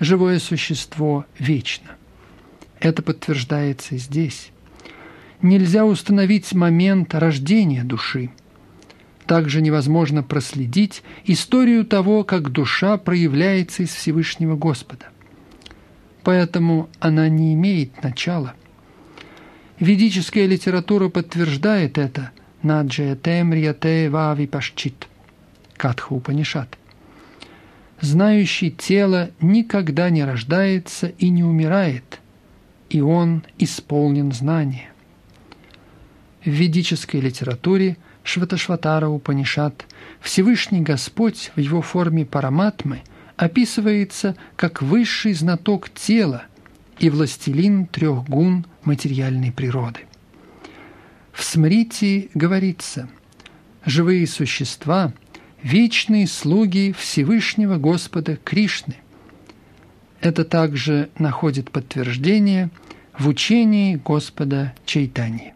живое 0.00 0.38
существо 0.38 1.24
вечно. 1.38 1.90
Это 2.80 3.02
подтверждается 3.02 3.96
здесь. 3.96 4.50
Нельзя 5.42 5.84
установить 5.84 6.52
момент 6.54 7.14
рождения 7.14 7.84
души. 7.84 8.30
Также 9.26 9.62
невозможно 9.62 10.22
проследить 10.22 11.02
историю 11.24 11.84
того, 11.84 12.24
как 12.24 12.50
душа 12.50 12.98
проявляется 12.98 13.82
из 13.82 13.94
Всевышнего 13.94 14.56
Господа. 14.56 15.06
Поэтому 16.22 16.88
она 17.00 17.28
не 17.28 17.54
имеет 17.54 18.02
начала. 18.02 18.54
Ведическая 19.78 20.46
литература 20.46 21.08
подтверждает 21.08 21.98
это 21.98 22.30
«Наджаятем 22.62 23.52
рьяте 23.52 24.08
вави 24.08 24.46
пашчит» 24.46 25.08
Катха 25.76 26.12
Упанишат– 26.12 26.78
знающий 28.04 28.70
тело 28.70 29.30
никогда 29.40 30.10
не 30.10 30.24
рождается 30.24 31.08
и 31.18 31.30
не 31.30 31.42
умирает, 31.42 32.20
и 32.90 33.00
он 33.00 33.42
исполнен 33.58 34.30
знания. 34.32 34.92
В 36.44 36.50
ведической 36.50 37.20
литературе 37.20 37.96
Шваташватара 38.22 39.08
Упанишат 39.08 39.86
Всевышний 40.20 40.80
Господь 40.80 41.50
в 41.56 41.60
его 41.60 41.82
форме 41.82 42.24
параматмы 42.24 43.00
описывается 43.36 44.36
как 44.56 44.82
высший 44.82 45.32
знаток 45.32 45.90
тела 45.90 46.44
и 46.98 47.10
властелин 47.10 47.86
трех 47.86 48.24
гун 48.24 48.66
материальной 48.84 49.50
природы. 49.50 50.00
В 51.32 51.42
Смрити 51.42 52.30
говорится, 52.34 53.08
живые 53.84 54.26
существа– 54.26 55.12
вечные 55.64 56.28
слуги 56.28 56.94
Всевышнего 56.96 57.78
Господа 57.78 58.36
Кришны. 58.36 58.96
Это 60.20 60.44
также 60.44 61.08
находит 61.18 61.70
подтверждение 61.70 62.70
в 63.18 63.28
учении 63.28 63.96
Господа 63.96 64.74
Чайтани. 64.84 65.53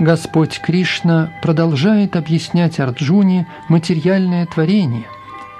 Господь 0.00 0.58
Кришна 0.60 1.30
продолжает 1.42 2.16
объяснять 2.16 2.80
Арджуне 2.80 3.46
материальное 3.68 4.46
творение, 4.46 5.04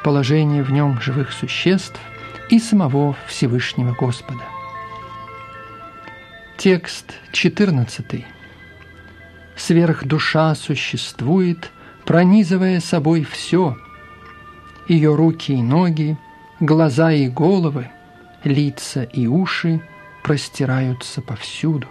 положение 0.03 0.63
в 0.63 0.73
нем 0.73 0.99
живых 0.99 1.31
существ 1.31 2.01
и 2.49 2.59
самого 2.59 3.15
Всевышнего 3.27 3.93
Господа. 3.93 4.41
Текст 6.57 7.13
14. 7.33 8.25
Сверхдуша 9.57 10.55
существует, 10.55 11.71
пронизывая 12.07 12.81
собой 12.81 13.25
все. 13.25 13.77
Ее 14.89 15.15
руки 15.15 15.53
и 15.53 15.61
ноги, 15.61 16.17
глаза 16.61 17.13
и 17.13 17.29
головы, 17.29 17.91
лица 18.45 19.03
и 19.03 19.27
уши 19.27 19.83
простираются 20.23 21.21
повсюду. 21.21 21.89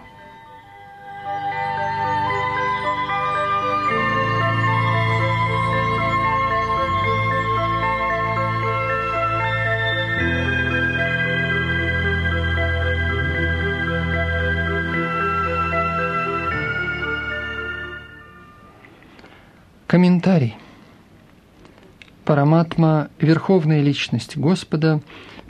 Параматма, 22.80 23.10
Верховная 23.20 23.82
Личность 23.82 24.38
Господа, 24.38 25.02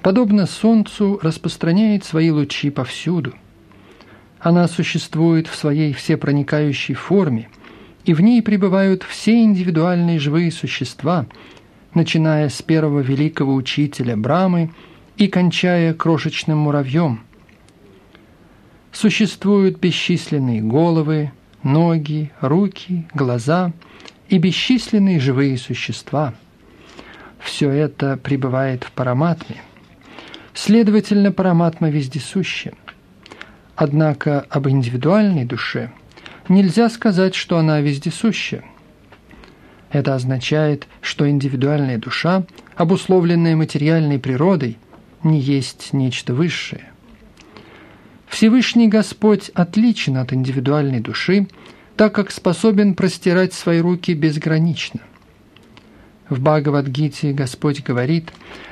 подобно 0.02 0.48
Солнцу, 0.48 1.20
распространяет 1.22 2.04
свои 2.04 2.32
лучи 2.32 2.72
повсюду. 2.72 3.34
Она 4.40 4.68
существует 4.68 5.48
в 5.48 5.56
своей 5.56 5.94
всепроникающей 5.94 6.96
форме, 6.96 7.50
и 8.06 8.14
в 8.14 8.22
ней 8.22 8.42
пребывают 8.42 9.04
все 9.04 9.44
индивидуальные 9.44 10.18
живые 10.18 10.52
существа, 10.52 11.28
начиная 11.94 12.50
с 12.50 12.62
первого 12.64 13.02
великого 13.02 13.54
учителя 13.54 14.18
Брамы 14.18 14.72
и 15.18 15.28
кончая 15.28 15.94
крошечным 15.94 16.58
муравьем. 16.58 17.22
Существуют 18.92 19.78
бесчисленные 19.78 20.62
головы, 20.62 21.32
ноги, 21.62 22.32
руки, 22.42 23.08
глаза– 23.14 23.72
и 24.30 24.38
бесчисленные 24.38 25.20
живые 25.20 25.58
существа. 25.58 26.36
Все 27.50 27.72
это 27.72 28.16
пребывает 28.16 28.84
в 28.84 28.92
параматме. 28.92 29.56
Следовательно, 30.54 31.32
параматма 31.32 31.90
вездесуща. 31.90 32.74
Однако 33.76 34.42
об 34.52 34.70
индивидуальной 34.70 35.46
душе 35.46 35.92
нельзя 36.48 36.90
сказать, 36.90 37.34
что 37.34 37.58
она 37.58 37.82
вездесуща. 37.82 38.64
Это 39.90 40.14
означает, 40.14 40.88
что 41.02 41.28
индивидуальная 41.28 41.98
душа, 41.98 42.44
обусловленная 42.76 43.56
материальной 43.56 44.20
природой, 44.20 44.78
не 45.24 45.40
есть 45.40 45.92
нечто 45.92 46.36
высшее. 46.36 46.92
Всевышний 48.28 48.88
Господь 48.88 49.50
отличен 49.56 50.18
от 50.18 50.34
индивидуальной 50.34 51.00
души 51.00 51.48
так 51.96 52.14
как 52.14 52.30
способен 52.30 52.94
простирать 52.94 53.54
свои 53.54 53.80
руки 53.80 54.14
безгранично. 54.14 55.02
В 56.30 56.40
Бхагавадгите 56.40 57.34
Господь 57.34 57.84
говорит, 57.84 58.32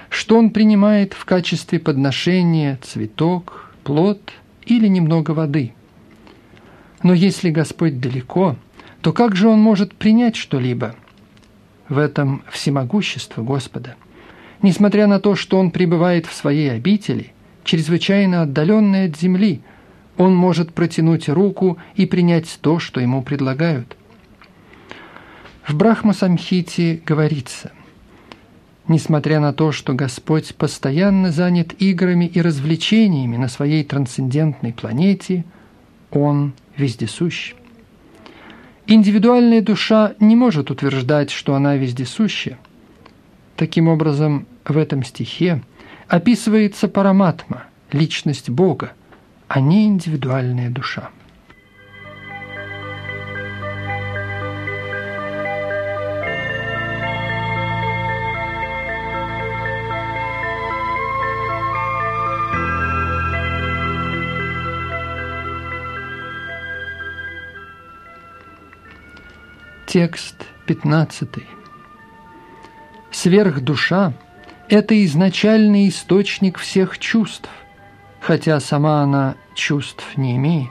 что 0.10 0.38
Он 0.38 0.52
принимает 0.52 1.14
в 1.14 1.26
качестве 1.26 1.80
подношения 1.80 2.80
цветок, 2.82 3.72
плод 3.84 4.22
или 4.66 4.88
немного 4.88 5.32
воды. 5.32 5.74
Но 7.04 7.14
если 7.14 7.50
Господь 7.50 8.00
далеко, 8.00 8.56
то 9.02 9.12
как 9.12 9.36
же 9.36 9.48
Он 9.48 9.60
может 9.60 9.96
принять 9.96 10.36
что-либо? 10.36 10.96
В 11.90 11.98
этом 11.98 12.44
всемогущество 12.52 13.42
Господа. 13.42 13.96
Несмотря 14.62 15.08
на 15.08 15.20
то, 15.20 15.36
что 15.36 15.58
Он 15.58 15.72
пребывает 15.72 16.26
в 16.26 16.34
своей 16.34 16.72
обители, 16.72 17.34
чрезвычайно 17.64 18.44
отдаленной 18.44 19.06
от 19.06 19.18
земли– 19.18 19.62
он 20.18 20.36
может 20.36 20.74
протянуть 20.74 21.30
руку 21.30 21.78
и 21.96 22.06
принять 22.06 22.58
то, 22.62 22.80
что 22.80 23.00
ему 23.00 23.22
предлагают. 23.22 23.96
В 25.68 25.76
Брахма-самхите 25.76 27.02
говорится, 27.06 27.74
несмотря 28.88 29.42
на 29.42 29.52
то, 29.52 29.74
что 29.74 29.94
Господь 29.94 30.56
постоянно 30.56 31.30
занят 31.30 31.74
играми 31.80 32.24
и 32.24 32.42
развлечениями 32.42 33.36
на 33.36 33.50
своей 33.50 33.84
трансцендентной 33.84 34.72
планете, 34.72 35.44
Он 36.10 36.54
вездесущ. 36.78 37.54
Индивидуальная 38.86 39.62
душа 39.62 40.14
не 40.22 40.38
может 40.38 40.72
утверждать, 40.72 41.32
что 41.32 41.54
она 41.54 41.76
вездесуща. 41.76 42.58
Таким 43.58 43.90
образом, 43.90 44.48
в 44.64 44.78
этом 44.78 45.04
стихе 45.04 45.62
описывается 46.08 46.88
параматма, 46.88 47.66
личность 47.92 48.50
Бога, 48.50 48.94
а 49.50 49.60
не 49.60 49.86
индивидуальная 49.86 50.70
душа. 50.70 51.10
Текст 69.98 70.46
15. 70.68 71.28
Сверхдуша– 73.10 74.14
это 74.70 75.04
изначальный 75.04 75.90
источник 75.90 76.60
всех 76.60 77.00
чувств– 77.00 77.50
хотя 78.22 78.60
сама 78.60 79.02
она 79.02 79.38
чувств 79.56 80.06
не 80.16 80.36
имеет. 80.36 80.70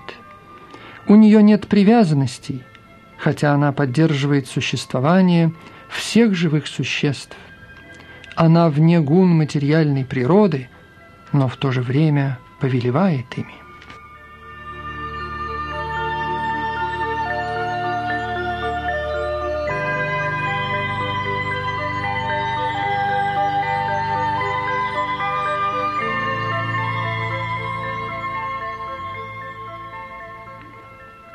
У 1.08 1.16
нее 1.16 1.42
нет 1.42 1.66
привязанностей, 1.66 2.62
хотя 3.18 3.52
она 3.52 3.72
поддерживает 3.72 4.46
существование 4.46 5.52
всех 5.88 6.36
живых 6.36 6.68
существ. 6.68 7.36
Она 8.36 8.68
вне 8.68 9.00
гун 9.00 9.30
материальной 9.30 10.04
природы, 10.04 10.68
но 11.32 11.48
в 11.48 11.56
то 11.56 11.72
же 11.72 11.82
время 11.82 12.38
повелевает 12.60 13.26
ими. 13.36 13.65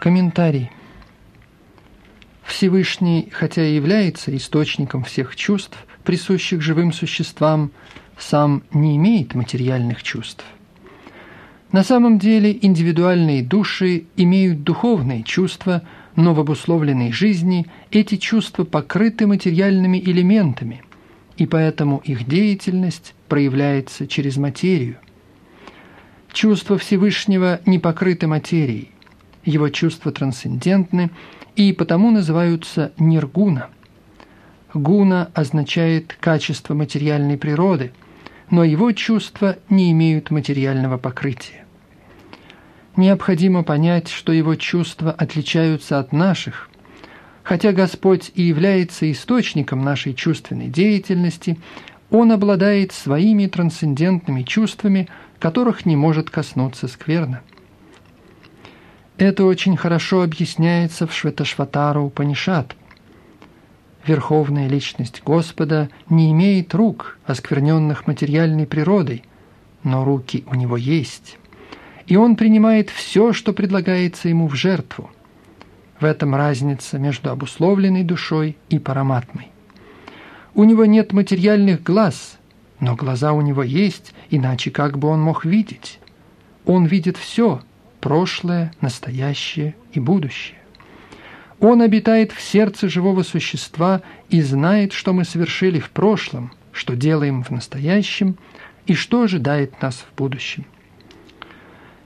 Комментарий. 0.02 0.72
Всевышний, 2.43 3.30
хотя 3.32 3.64
и 3.64 3.76
является 3.76 4.36
источником 4.36 5.04
всех 5.04 5.36
чувств, 5.36 5.78
присущих 6.04 6.60
живым 6.64 6.91
существам, 6.91 7.70
сам 8.18 8.64
не 8.74 8.97
имеет 8.97 9.36
материальных 9.36 10.02
чувств. 10.02 10.43
На 11.72 11.84
самом 11.84 12.18
деле 12.18 12.58
индивидуальные 12.60 13.43
души 13.43 14.06
имеют 14.18 14.64
духовные 14.64 15.22
чувства, 15.22 15.84
но 16.16 16.34
в 16.34 16.39
обусловленной 16.39 17.12
жизни 17.12 17.68
эти 17.91 18.18
чувства 18.18 18.64
покрыты 18.64 19.28
материальными 19.28 19.99
элементами, 19.99 20.84
и 21.38 21.45
поэтому 21.45 22.02
их 22.04 22.28
деятельность 22.28 23.14
проявляется 23.28 24.08
через 24.08 24.38
материю. 24.38 24.97
Чувства 26.34 26.80
Всевышнего 26.80 27.62
не 27.68 27.78
покрыты 27.78 28.26
материей, 28.26 28.89
его 29.44 29.70
чувства 29.70 30.12
трансцендентны 30.12 31.12
и 31.56 31.74
потому 31.74 32.12
называются 32.12 32.92
ниргуна. 32.98 33.70
Гуна 34.74 35.30
означает 35.34 36.16
качество 36.20 36.74
материальной 36.74 37.38
природы, 37.38 37.92
но 38.50 38.64
его 38.64 38.92
чувства 38.92 39.58
не 39.70 39.92
имеют 39.92 40.32
материального 40.32 40.98
покрытия. 40.98 41.66
Необходимо 42.96 43.64
понять, 43.64 44.10
что 44.10 44.32
его 44.34 44.56
чувства 44.56 45.12
отличаются 45.12 46.00
от 46.00 46.12
наших. 46.12 46.70
Хотя 47.44 47.72
Господь 47.72 48.32
и 48.36 48.44
является 48.44 49.12
источником 49.12 49.84
нашей 49.84 50.14
чувственной 50.14 50.68
деятельности, 50.68 51.58
Он 52.10 52.32
обладает 52.32 52.92
своими 52.92 53.48
трансцендентными 53.48 54.44
чувствами, 54.44 55.08
которых 55.39 55.86
не 55.86 55.96
может 55.96 56.30
коснуться 56.30 56.88
скверно. 56.88 57.42
Это 59.22 59.45
очень 59.45 59.78
хорошо 59.78 60.24
объясняется 60.24 61.05
в 61.05 61.13
Шветашватару 61.13 62.09
Панишат. 62.09 62.76
Верховная 64.03 64.67
личность 64.67 65.22
Господа 65.24 65.91
не 66.09 66.32
имеет 66.32 66.74
рук, 66.74 67.19
оскверненных 67.28 68.07
материальной 68.07 68.65
природой, 68.65 69.24
но 69.84 70.03
руки 70.03 70.43
у 70.47 70.55
него 70.55 70.76
есть, 70.76 71.38
и 72.07 72.15
он 72.15 72.36
принимает 72.36 72.89
все, 72.89 73.32
что 73.32 73.53
предлагается 73.53 74.28
ему 74.28 74.47
в 74.47 74.55
жертву. 74.55 75.11
В 75.99 76.05
этом 76.05 76.34
разница 76.34 76.97
между 76.97 77.30
обусловленной 77.30 78.03
душой 78.03 78.57
и 78.69 78.80
параматмой. 78.80 79.49
У 80.55 80.63
него 80.63 80.86
нет 80.86 81.13
материальных 81.13 81.84
глаз, 81.84 82.39
но 82.80 82.95
глаза 82.95 83.34
у 83.34 83.41
него 83.41 83.61
есть, 83.61 84.15
иначе 84.32 84.72
как 84.72 84.97
бы 84.97 85.09
он 85.09 85.22
мог 85.22 85.45
видеть? 85.45 85.99
Он 86.65 86.88
видит 86.88 87.17
все– 87.17 87.61
прошлое, 88.02 88.74
настоящее 88.82 89.76
и 89.93 89.99
будущее. 89.99 90.58
Он 91.60 91.82
обитает 91.82 92.32
в 92.32 92.41
сердце 92.41 92.89
живого 92.89 93.22
существа 93.22 94.02
и 94.30 94.41
знает, 94.41 94.93
что 94.93 95.14
мы 95.14 95.24
совершили 95.24 95.80
в 95.80 95.91
прошлом, 95.91 96.52
что 96.72 96.95
делаем 96.95 97.43
в 97.43 97.52
настоящем 97.52 98.36
и 98.88 98.95
что 98.95 99.22
ожидает 99.22 99.80
нас 99.82 99.95
в 99.97 100.16
будущем. 100.16 100.66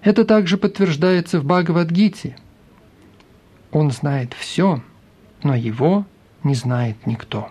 Это 0.02 0.26
также 0.26 0.58
подтверждается 0.58 1.40
в 1.40 1.46
Бхагавадгите. 1.46 2.38
Он 3.72 3.92
знает 3.92 4.34
все, 4.34 4.84
но 5.42 5.56
его 5.56 6.06
не 6.44 6.54
знает 6.54 7.08
никто. 7.08 7.50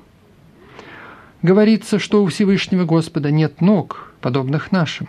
Говорится, 1.42 1.98
что 1.98 2.22
у 2.22 2.26
Всевышнего 2.26 2.84
Господа 2.84 3.30
нет 3.30 3.60
ног, 3.60 4.12
подобных 4.20 4.72
нашим. 4.72 5.08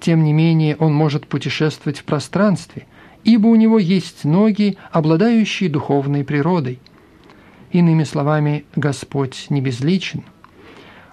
Тем 0.00 0.24
не 0.24 0.32
менее, 0.32 0.76
он 0.76 0.94
может 0.94 1.26
путешествовать 1.26 1.98
в 1.98 2.04
пространстве– 2.04 2.86
ибо 3.24 3.48
у 3.48 3.56
него 3.56 3.78
есть 3.78 4.24
ноги, 4.24 4.76
обладающие 4.90 5.68
духовной 5.68 6.24
природой. 6.24 6.78
Иными 7.72 8.04
словами, 8.04 8.64
Господь 8.74 9.46
не 9.50 9.60
безличен. 9.60 10.24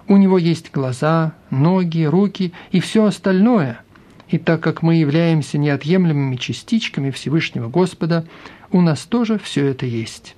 У 0.08 0.16
него 0.16 0.38
есть 0.38 0.72
глаза, 0.72 1.34
ноги, 1.50 2.04
руки 2.04 2.52
и 2.70 2.80
все 2.80 3.04
остальное. 3.04 3.80
И 4.28 4.38
так 4.38 4.62
как 4.62 4.82
мы 4.82 4.94
являемся 4.96 5.58
неотъемлемыми 5.58 6.36
частичками 6.36 7.10
Всевышнего 7.10 7.68
Господа, 7.68 8.26
у 8.70 8.80
нас 8.80 9.04
тоже 9.04 9.38
все 9.38 9.66
это 9.66 9.86
есть. 9.86 10.36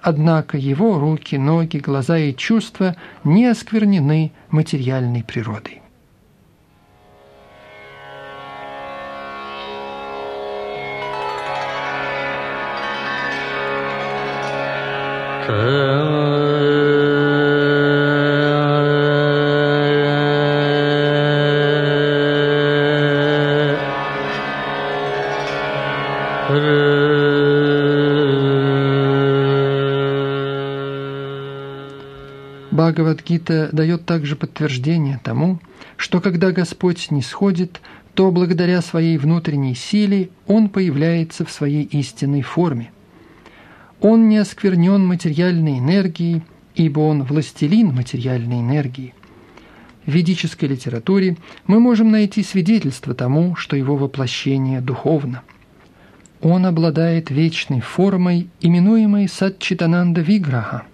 Однако 0.00 0.56
его 0.56 0.98
руки, 0.98 1.36
ноги, 1.36 1.78
глаза 1.78 2.18
и 2.18 2.34
чувства 2.34 2.96
не 3.24 3.46
осквернены 3.46 4.32
материальной 4.50 5.22
природой. 5.22 5.82
Бхагавадгита 32.70 33.70
дает 33.72 34.04
также 34.04 34.36
подтверждение 34.36 35.18
тому, 35.24 35.60
что 35.96 36.20
когда 36.20 36.52
Господь 36.52 37.10
не 37.10 37.22
сходит, 37.22 37.80
то 38.12 38.30
благодаря 38.30 38.82
своей 38.82 39.16
внутренней 39.16 39.74
силе 39.74 40.28
Он 40.46 40.68
появляется 40.68 41.46
в 41.46 41.50
своей 41.50 41.84
истинной 41.84 42.42
форме– 42.42 42.92
он 44.00 44.28
не 44.28 44.38
осквернен 44.38 45.04
материальной 45.04 45.78
энергией, 45.78 46.42
ибо 46.74 47.00
он 47.00 47.24
властелин 47.24 47.88
материальной 47.88 48.60
энергии. 48.60 49.14
В 50.06 50.10
ведической 50.12 50.68
литературе 50.68 51.36
мы 51.66 51.80
можем 51.80 52.10
найти 52.10 52.42
свидетельство 52.42 53.14
тому, 53.14 53.56
что 53.56 53.76
его 53.76 53.96
воплощение 53.96 54.80
духовно. 54.80 55.42
Он 56.40 56.64
обладает 56.64 57.30
вечной 57.30 57.80
формой, 57.80 58.48
именуемой 58.60 59.28
Сатчитананда 59.28 60.20
Виграха. 60.20 60.84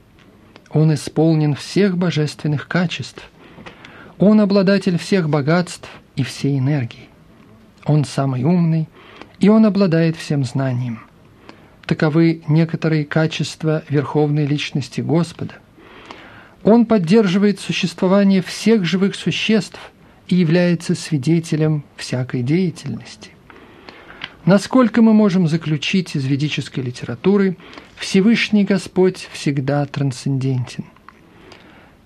Он 0.70 0.94
исполнен 0.94 1.54
всех 1.54 1.98
божественных 1.98 2.66
качеств. 2.66 3.22
Он 4.18 4.40
обладатель 4.40 4.98
всех 4.98 5.28
богатств 5.28 5.88
и 6.16 6.22
всей 6.22 6.58
энергии. 6.58 7.08
Он 7.84 8.04
самый 8.04 8.42
умный, 8.44 8.88
и 9.38 9.50
он 9.50 9.66
обладает 9.66 10.16
всем 10.16 10.44
знанием– 10.44 11.00
Таковы 11.86 12.42
некоторые 12.48 13.04
качества 13.04 13.84
Верховной 13.88 14.46
Личности 14.46 15.02
Господа. 15.02 15.54
Он 16.62 16.86
поддерживает 16.86 17.60
существование 17.60 18.40
всех 18.40 18.86
живых 18.86 19.14
существ 19.14 19.78
и 20.28 20.34
является 20.34 20.94
свидетелем 20.94 21.84
всякой 21.96 22.42
деятельности. 22.42 23.30
Насколько 24.46 25.02
мы 25.02 25.12
можем 25.12 25.46
заключить 25.46 26.16
из 26.16 26.24
ведической 26.24 26.82
литературы, 26.82 27.56
Всевышний 27.96 28.64
Господь 28.64 29.28
всегда 29.32 29.84
трансцендентен. 29.84 30.84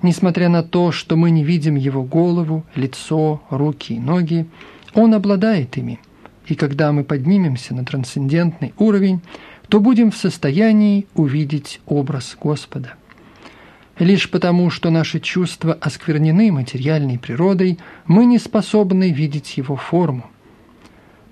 Несмотря 0.02 0.48
на 0.48 0.62
то, 0.62 0.92
что 0.92 1.16
мы 1.16 1.30
не 1.30 1.44
видим 1.44 1.76
Его 1.76 2.02
голову, 2.02 2.64
лицо, 2.74 3.42
руки 3.50 3.94
и 3.94 4.00
ноги, 4.00 4.46
Он 4.94 5.14
обладает 5.14 5.76
ими. 5.76 6.00
И 6.46 6.54
когда 6.54 6.92
мы 6.92 7.04
поднимемся 7.04 7.74
на 7.74 7.84
трансцендентный 7.84 8.72
уровень, 8.78 9.20
то 9.68 9.80
будем 9.80 10.10
в 10.10 10.16
состоянии 10.16 11.06
увидеть 11.14 11.80
образ 11.86 12.36
Господа. 12.40 12.94
Лишь 13.98 14.30
потому, 14.30 14.70
что 14.70 14.90
наши 14.90 15.20
чувства 15.20 15.74
осквернены 15.74 16.52
материальной 16.52 17.18
природой, 17.18 17.78
мы 18.06 18.26
не 18.26 18.38
способны 18.38 19.10
видеть 19.10 19.56
его 19.56 19.76
форму. 19.76 20.30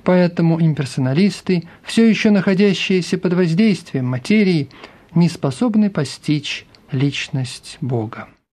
Поэтому 0.03 0.61
имперсоналисты, 0.61 1.64
все 1.82 2.09
еще 2.09 2.30
находящиеся 2.30 3.18
под 3.18 3.34
воздействием 3.34 4.07
материи, 4.07 4.68
не 5.14 5.28
способны 5.28 5.91
постичь 5.91 6.66
личность 6.93 7.78
Бога. 7.80 8.28